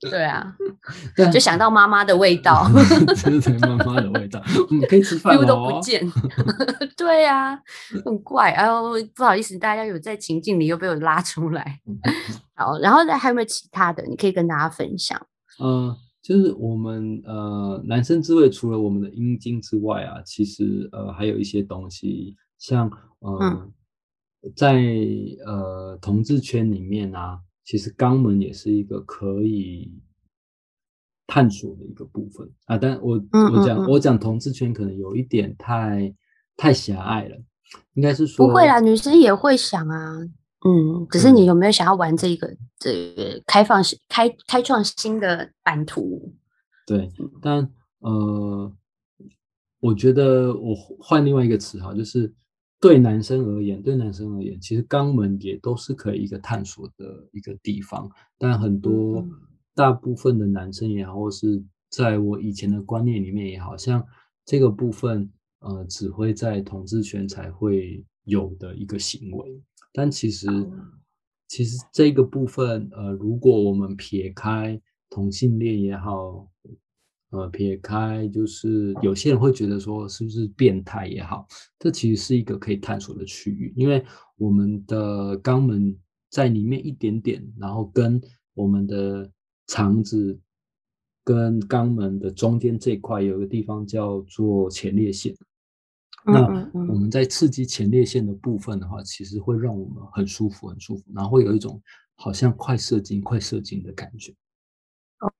[0.11, 0.55] 对啊，
[1.33, 2.71] 就想到妈妈的味道，
[3.16, 4.41] 真的妈妈的味道，
[4.71, 5.45] 嗯，可以吃饭哦。
[5.45, 6.07] 都不见，
[6.97, 7.59] 对啊，
[8.05, 8.51] 很怪。
[8.53, 11.81] 哎呦，不好意思，大家有在情境里又被我拉出来。
[12.55, 15.21] 好，然后再还有没有其他的，你可以跟大家分享？
[15.62, 15.97] 嗯。
[16.29, 22.87] 就是我们呃男生之位，除了我们的阴茎之外啊，其实呃还有一些东西，像
[23.20, 23.72] 呃
[24.55, 24.85] 在
[25.47, 29.91] 呃同志圈里面啊，其实肛门也是一个可以
[31.26, 32.76] 探索的一个部分啊。
[32.76, 33.18] 但我
[33.55, 36.14] 我讲我讲同志圈可能有一点太
[36.59, 37.39] 太狭隘了，
[37.95, 40.29] 应该是说不会啦，女生也会想啊。
[40.65, 46.35] 嗯，只是你有没有想要玩这个这个开放式开开创新的版图？
[46.85, 47.09] 对，
[47.41, 48.73] 但呃，
[49.79, 52.35] 我觉得我换另外一个词哈，就是
[52.81, 58.11] 对男生而言，对男生而言，其实肛门也都是可以一个探索的一个地方。
[58.37, 59.25] 但很多
[59.75, 64.05] 大部分的男生也好，或是在我以前的观念里面也好像
[64.45, 65.31] 这个部分
[65.61, 69.63] 呃，只会在统治权才会有的一个行为。
[69.99, 70.47] 但其实
[71.49, 74.81] 其实这个部分，呃，如果我们撇开
[75.11, 76.49] 同性恋也好，
[77.31, 81.45] 呃，撇开就是有些人会觉得说是不是变态也好，
[81.81, 84.05] 这其实是一个可以探索的区域，因为
[84.37, 85.99] 我们的肛门
[86.31, 88.23] 在里面一点点，然后跟
[88.55, 89.29] 我们的
[89.67, 90.39] 肠子
[91.25, 95.35] 跟肛门的中间这块有一个地方叫做前列腺。
[96.29, 101.81] 那我们在刺激前列腺的部分的话，其实会让我们很舒服，很舒服，然后会有一种
[102.14, 104.35] 好像快射精、快射精的感觉。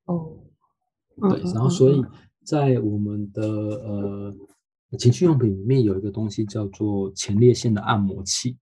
[0.07, 0.34] 哦。
[1.20, 2.01] 对，然后所以
[2.45, 4.34] 在我们的呃
[4.97, 8.57] 情趣用品里面有一个东西叫做前列腺的按摩器。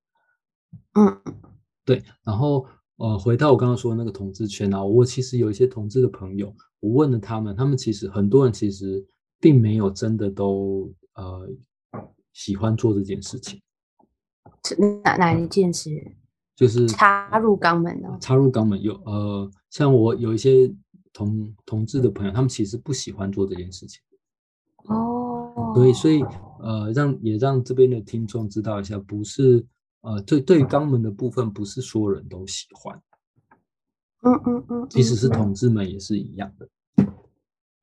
[0.94, 1.20] 嗯，
[1.84, 2.66] 对，然后
[2.96, 6.50] 呃回到我刚刚说的那个同志圈啊，我其实有一些同志的朋友，
[6.80, 9.06] 我问了他们，他们其实很多人其实
[9.38, 11.46] 并没有真的都呃
[12.36, 13.62] 喜欢做这件事情。
[15.02, 15.90] 哪哪一件事？
[16.54, 18.18] 就是插入肛门呢？
[18.20, 20.70] 插入肛门有呃，像我有一些。
[21.16, 24.02] 同同志的朋友，他们其实不喜欢做这件事情。
[24.84, 26.22] 哦，对，所以
[26.60, 29.64] 呃，让也让这边的听众知道一下，不是
[30.02, 33.02] 呃，对对于肛门的部分，不是所有人都喜欢。
[34.24, 36.68] 嗯嗯嗯，即使是同志们也是一样的。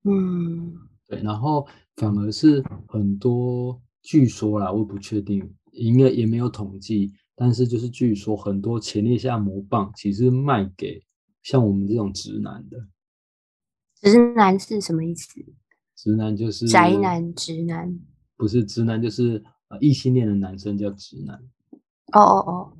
[0.03, 0.77] 嗯，
[1.07, 11.01] 对，然后反而是很多，据说啦，我不确定，应该也没有统计，但是就是据说很多前列腺膜棒其实卖给
[11.41, 12.77] 像我们这种直男的。
[14.01, 15.27] 直男是什么意思？
[15.95, 17.97] 直男就是宅男，直男
[18.35, 21.41] 不是直男，就是呃异性恋的男生叫直男。
[22.11, 22.77] 哦哦哦，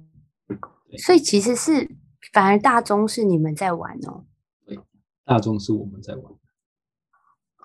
[0.98, 1.90] 所以其实是
[2.34, 4.26] 反而大宗是你们在玩哦。
[4.66, 4.78] 对，
[5.24, 6.34] 大众是我们在玩。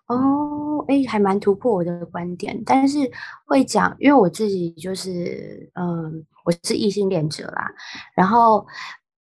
[0.09, 2.98] 哦，哎，还蛮突破我的观点，但是
[3.46, 7.70] 会讲，因为我自己就是嗯，我是异性恋者啦，
[8.14, 8.66] 然后。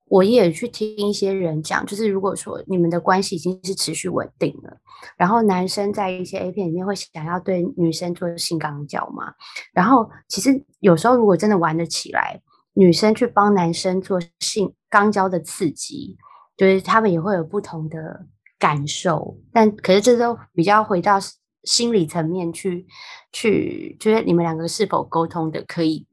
[0.07, 4.77] 我也去听一些人讲，就是如果说你们的关系已经是持续稳定了，
[5.17, 9.33] 然后男生在一些 A 片里面会想要对女生做性肛交嘛，
[9.73, 12.39] 然后其实有时候如果真的玩得起来，
[12.75, 16.17] 女生去帮男生做性肛交的刺激，
[16.55, 18.27] 就是他们也会有不同的
[18.59, 21.19] 感受，但可是这都比较回到
[21.65, 22.87] 心理层面去
[23.33, 26.07] 去，觉得你们两个是否沟通的可以。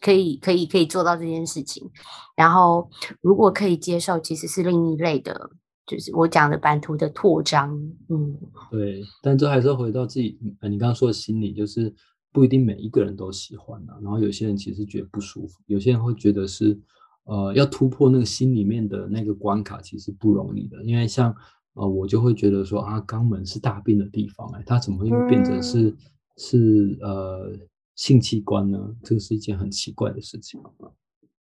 [0.00, 1.90] 可以，可以，可以做到这件事情。
[2.36, 2.90] 然后，
[3.22, 5.50] 如果可以接受，其实是另一类的，
[5.86, 7.74] 就是我讲的版图的扩张。
[8.10, 8.36] 嗯，
[8.70, 9.02] 对。
[9.22, 11.94] 但这还是回到自己，呃，你刚刚说的心理，就是
[12.32, 13.96] 不一定每一个人都喜欢啊。
[14.02, 16.78] 然后有些人其实觉得不舒服，有些人会觉得是，
[17.24, 20.84] 呃，要突破那个心里面的那个关卡，其实不容易的。
[20.84, 21.34] 因为像，
[21.74, 25.94] 呃，我就会觉得说啊，肛门是大便的地方，哎，它怎么会变成是
[26.36, 27.56] 是呃？
[27.96, 28.76] 性器官呢？
[29.04, 30.60] 这个是一件很奇怪的事情。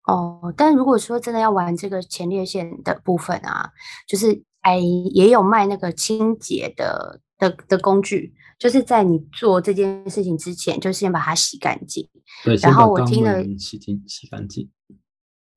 [0.07, 3.71] 哦，但如果说真的要玩这个前列腺的部分啊，
[4.07, 12.07] 就是哎，也有卖那个清洁的的的工具，就是在你做这件事情之前，就先把它洗干净。
[12.45, 14.71] 对，然后我听了洗净洗干净。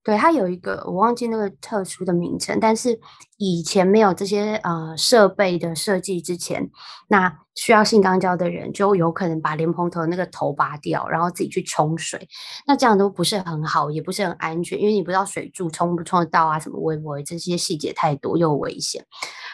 [0.06, 2.98] 对，它有一个我忘记那个特殊的名称，但是
[3.38, 6.70] 以前没有这些呃设备的设计之前，
[7.08, 7.40] 那。
[7.60, 12.30] 需要性肛交的人就有可能把莲蓬头那个头拔掉，然后自己去冲水，
[12.68, 19.04] 那这样都不是很好，也不是很安全，因为你不知道水柱冲不冲得到啊，什么微波这些细节太多又危险。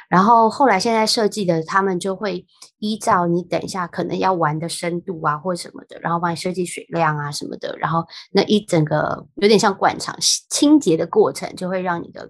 [0.09, 2.45] 然后后来现在设计的，他们就会
[2.79, 8.03] 依照你等一下可能要玩的深度啊或什么的，然后帮你设计水量啊什么的，然后
[8.33, 10.13] 那一整个有点像灌肠
[10.49, 12.29] 清洁的过程，就会让你的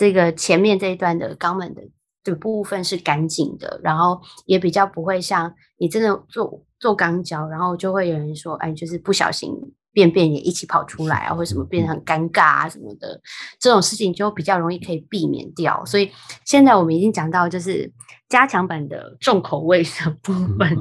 [0.00, 1.82] 这个前面这一段的肛门的。
[2.22, 9.50] 的部分是干净的，然后也比较不会像你真的做做肛交，然后就会有人说，哎，就是不小心
[9.90, 13.18] 便便也一起跑出来啊，或什么变得很尴尬啊什么的，
[13.58, 15.82] 这种事情就比较容易可以避免掉。
[15.86, 16.10] 所以
[16.44, 17.90] 现在我们已经讲到就是
[18.28, 20.76] 加强版的重口味的部分。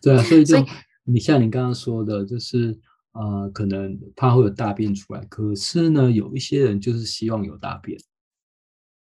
[0.00, 0.56] 对啊，所以 就
[1.04, 2.78] 你像你刚刚说的，就是
[3.12, 7.98] 呃，可能怕会有大便出来，可是呢，有一些人就是希望有大便。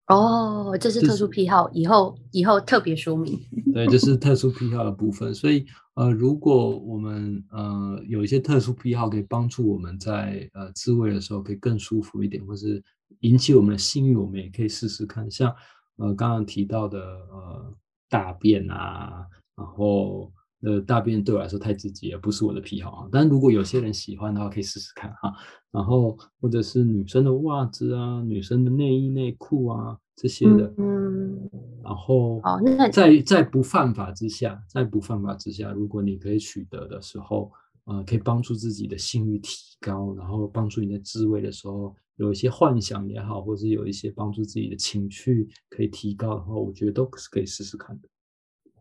[0.09, 3.39] 哦，这是特殊癖好，以后以后特别说明。
[3.75, 5.35] 对，这是特殊癖好的部分。
[5.35, 12.83] 所以，呃，如果我们呃有一些特殊癖好，可以帮助我们在呃自慰的时候可以更舒服一点，或是
[13.21, 15.31] 引起我们的性欲，我们也可以试试看。
[15.31, 15.55] 像
[15.97, 17.75] 呃刚刚提到的呃
[18.09, 20.33] 大便啊，然后
[20.63, 23.09] 呃大便对我来说太直接，不是我的癖好啊。
[23.13, 25.33] 但如果有些人喜欢的话，可以试试看哈。
[25.71, 31.49] 然后或者是女生的袜子啊，女生的内衣内裤啊这些的，嗯，
[31.85, 37.53] 然后哦，那在在不犯法之下，在不犯法之下，如果你可以取得的时候，
[37.85, 39.51] 呃，可以帮助自己的性欲提
[39.81, 48.09] 高，然后帮助你的自慰的时候有一些幻想也好，或者是有一些帮助自己的情绪可以提高的话，我觉得都是可以试试看的。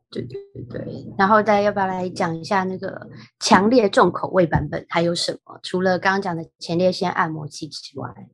[0.09, 3.09] 对对对，然后大家要不要来讲一下那个
[3.41, 5.59] 强烈重口味版本还有什么？
[5.61, 8.29] 除了刚刚讲的前列腺按摩器之外，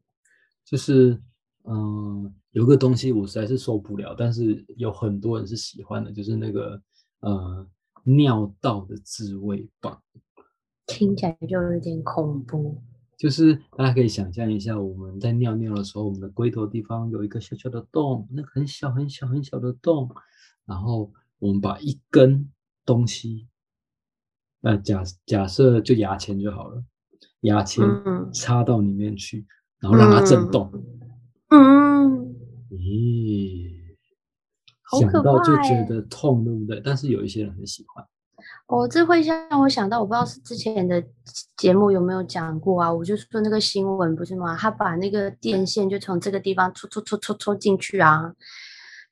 [0.63, 1.19] 就是
[1.63, 6.79] 嗯，有个东西我实在是受不了，但是有很多人是喜欢的，就是那个
[7.21, 7.67] 呃
[8.03, 9.99] 尿道的自慰棒，
[10.85, 12.79] 听起来就有点恐怖。
[13.17, 20.07] 就是大家可以想象一下，我们在尿尿的时候，我们的龟头地方有一个小小的洞，那个很小很小很小的洞，
[20.67, 21.11] 然后。
[21.43, 22.49] 我们把一根
[22.85, 23.49] 东西，
[24.61, 26.81] 那假假设就牙签就好了，
[27.41, 27.85] 牙签
[28.31, 29.45] 插到里面去，
[29.81, 30.71] 然后让它震动。
[31.49, 32.33] 嗯，
[32.71, 33.69] 咦，
[34.97, 36.79] 想到就觉得痛，对不对？
[36.79, 38.05] 但是有一些人很喜欢。
[38.67, 41.03] 哦，这会让我想到，我不知道是之前的
[41.57, 42.91] 节目有没有讲过啊？
[42.91, 44.55] 我就说那个新闻不是吗？
[44.55, 48.33] 他把那个电线就从这个地方戳戳戳戳戳进去啊。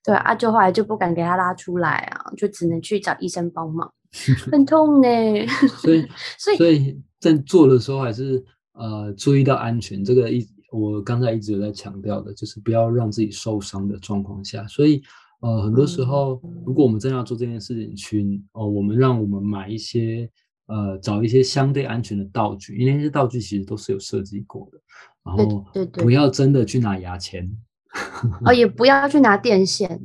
[0.03, 3.93] 对啊，就后来就不敢给他拉出来啊，就只能去找医生帮忙，
[4.51, 5.07] 很痛呢。
[5.81, 8.43] 所以，所以，所以在做的时候还是
[8.73, 10.03] 呃注意到安全。
[10.03, 14.65] 这个一我刚才一直有在强调的，就是不要让自己受伤的状况下。
[14.67, 15.03] 所以
[15.41, 20.27] 呃很多时候，如果我们真要做这件事情，去哦，我们让我们买一些
[20.65, 24.79] 呃找一些相对安全的道具，因为那些道具其实都是有设计过的。
[25.23, 27.47] 然后，不要真的去拿牙签。
[28.45, 29.99] 哦，也不要去拿电线，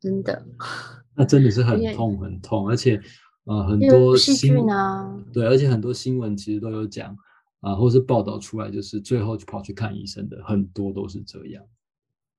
[0.00, 0.44] 真的。
[1.14, 3.00] 那真的是很痛很痛，而且
[3.44, 7.14] 呃很多细菌啊，对，而且很多新闻其实都有讲
[7.60, 11.62] 啊，或是报道出来，就是最后就跑去看医生的很多都是这样。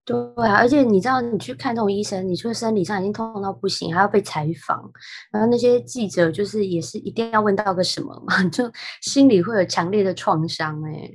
[0.05, 4.91] 对啊，而且你知道，你去看这种医生，你说生理上已经痛到不行，还要被采访，
[5.31, 8.69] 然后那些记者就是也是一定要问到个什么嘛， 就
[9.01, 11.09] 心里会有强烈的创伤哎。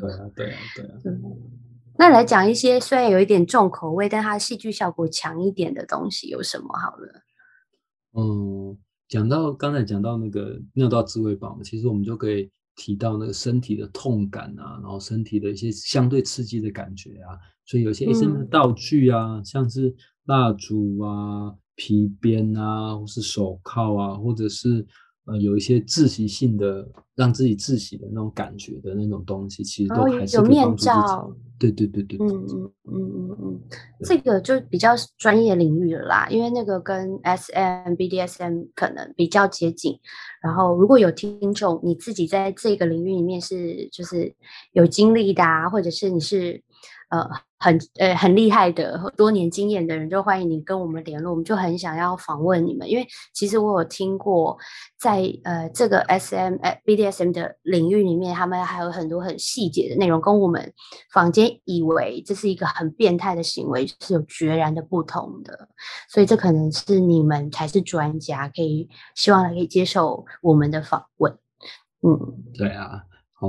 [0.00, 1.18] 对啊，对啊，对啊。
[2.02, 6.66] 那来讲一些虽然有一点重口味，但它戏剧效果强一点的东西有什么？
[6.76, 7.22] 好了，
[8.18, 8.76] 嗯，
[9.06, 19.94] 讲到刚才讲到那个尿道自慰棒，其实我们就可以提到那个身体的痛感啊，然后身体的一些相对刺激的感觉啊，所以有些 SM 的道具啊，像是
[20.24, 24.84] 蜡烛啊、皮鞭啊，或是手铐啊，或者是。
[25.26, 31.32] 呃，有一些窒息性的，让自己窒息的那种感觉的那种东西，其实都还是有面罩。
[31.58, 33.60] 对对对对，嗯嗯嗯嗯嗯，
[34.02, 39.96] 这个就比较专业领域了啦，因为那个跟 S M B D S M 可能比较接近。
[40.42, 44.34] 然后如果有听众你自己在这个领域里面是就是
[44.72, 46.62] 有经历的，啊，或者是你是。
[47.12, 54.56] 呃，很呃很厉害的多年经验的人，就欢迎你跟我们联络，我们就很想要访问你们，因为其实我有听过，
[54.98, 56.56] 在呃这个 S M
[56.86, 60.72] B D S M 的领域里面，他们还有很多很细节的内容，跟我们
[61.12, 65.68] 坊间以为这是一个很变态的行为是有决然的不同的，
[66.08, 71.30] 所以这可能是你们才是专家，可以希望可以接受我们的访问。
[72.00, 72.18] 嗯，
[72.56, 73.02] 对啊。
[73.42, 73.48] 好，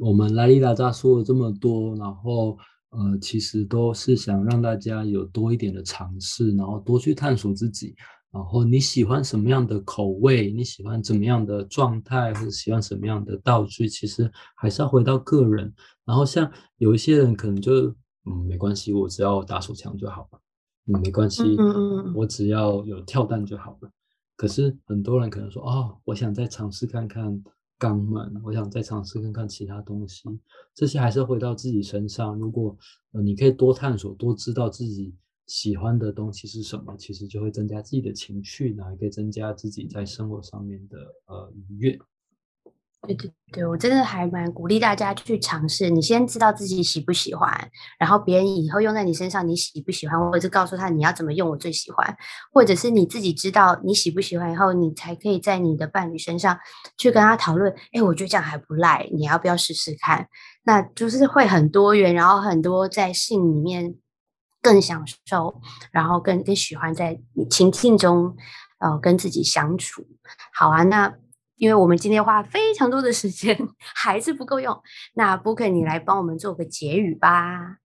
[0.00, 2.56] 我们拉里拉扎说了这么多，然后
[2.88, 7.94] 呃，其实都是想让大家有多一点的尝试，然后多去探索自己。
[8.32, 10.50] 然后你喜欢什么样的口味？
[10.50, 13.86] 你喜欢怎么样的状态，或者喜欢什么样的道具？
[13.86, 15.70] 其实还是要回到个人。
[16.06, 17.88] 然后像有一些人可能就
[18.24, 20.40] 嗯没关系，我只要打手枪就好了。
[20.86, 21.42] 嗯，没关系，
[22.14, 23.90] 我只要有跳弹就好了。
[24.34, 27.42] 可是很多人可能说哦，我想再尝试看看。
[27.84, 30.22] 肛门，我想再尝试看看其他东西。
[30.74, 32.38] 这些还是回到自己身上。
[32.38, 32.74] 如果
[33.12, 35.14] 呃，你可以多探索，多知道自己
[35.46, 41.98] 喜欢的东西是什么，其实就会增加自己的情趣，然后可以增加自己在生活上面的呃愉悦。
[43.06, 45.88] 对对对，我真的还蛮鼓励大家去尝试。
[45.88, 52.16] 你先知道自己喜不喜欢，然后别人以后用在你身上，你喜不喜欢，或者是告诉他你要怎么用，我最喜欢，
[52.52, 56.58] 或者是你自己知道你喜不喜欢以后，你才可以在你的伴侣身上
[56.96, 57.72] 去跟他讨论。
[57.92, 60.26] 哎，我觉得这样还不赖，你要不要试试看？
[60.64, 63.94] 那就是会很多元，然后很多在性里面
[64.60, 65.60] 更享受，
[65.92, 68.34] 然后更更喜欢在情境中，
[68.78, 70.04] 呃，跟自己相处。
[70.52, 71.14] 好啊，那。
[71.56, 74.76] 因为我们今天花非常多的时间， 还是不够用。
[75.14, 77.78] 那 Book，你来帮我们做个结语吧。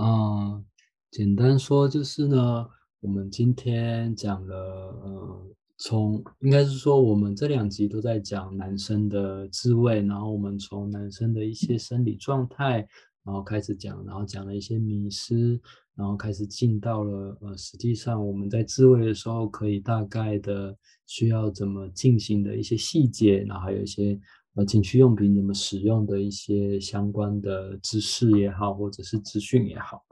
[0.00, 0.64] 嗯，
[1.10, 2.66] 简单说就是呢，
[3.00, 4.54] 我们今天讲了，
[5.02, 12.86] 呃，从应该是说我们这两集都在讲男生的滋味，然后我们从男生的一些生理状态，
[13.24, 15.60] 然后开始讲，然后讲了一些迷失，
[15.96, 20.76] 然后开始进到了呃，实际上我们在自慰的时候，可以大概的
[21.06, 24.18] 需要怎么进行的一些细节，然后还有一些
[24.54, 30.04] 呃情趣用品怎么使用的一些相关的知识也好，或者是资讯也好。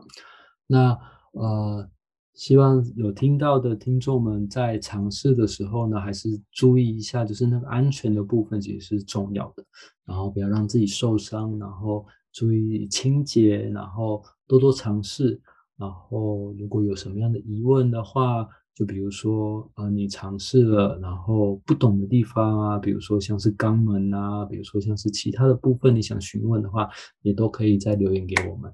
[0.67, 0.97] 那
[1.33, 1.91] 呃，
[2.35, 9.65] 希望有听到的听众们在尝试的时候呢，还是注意一下，就是那个安全的部分其实是重要的，
[10.07, 15.41] 然后不要让自己受伤，然后注意清洁，然后多多尝试，
[15.83, 26.89] 然后如果有什么样的疑问的话，就比如说呃你尝试了，然后不懂的地方啊，比如说像是肛门啊，比如说像是其他的部分你想询问的话，
[27.23, 28.73] 也都可以再留言给我们。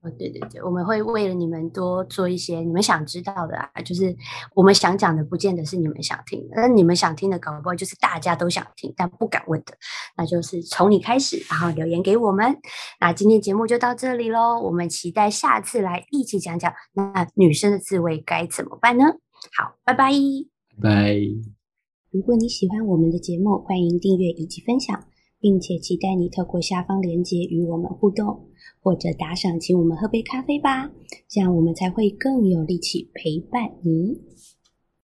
[0.00, 4.14] 哦，对对对，我们会为了你们多做一些你们想知道的啊，就是
[4.54, 9.74] 我们想讲的，不见得是你们想听的，那你们想听的，搞不好就是大家都想听但不敢问的，
[10.16, 12.56] 那就是从你开始，然后留言给我们。
[13.00, 19.04] 那今天节目就到这里喽，我们期待下次来一起讲讲那女生的自慰该怎么办呢？
[19.56, 20.12] 好，拜拜，
[20.80, 21.16] 拜。
[22.10, 25.04] 如果你喜欢我们的节目，欢迎订阅以及分享。
[25.40, 28.47] 并且期待你透过下方链接与我们互动，
[28.80, 30.90] 或者打赏请我们喝杯咖啡吧，
[31.28, 34.18] 这样我们才会更有力气陪伴你。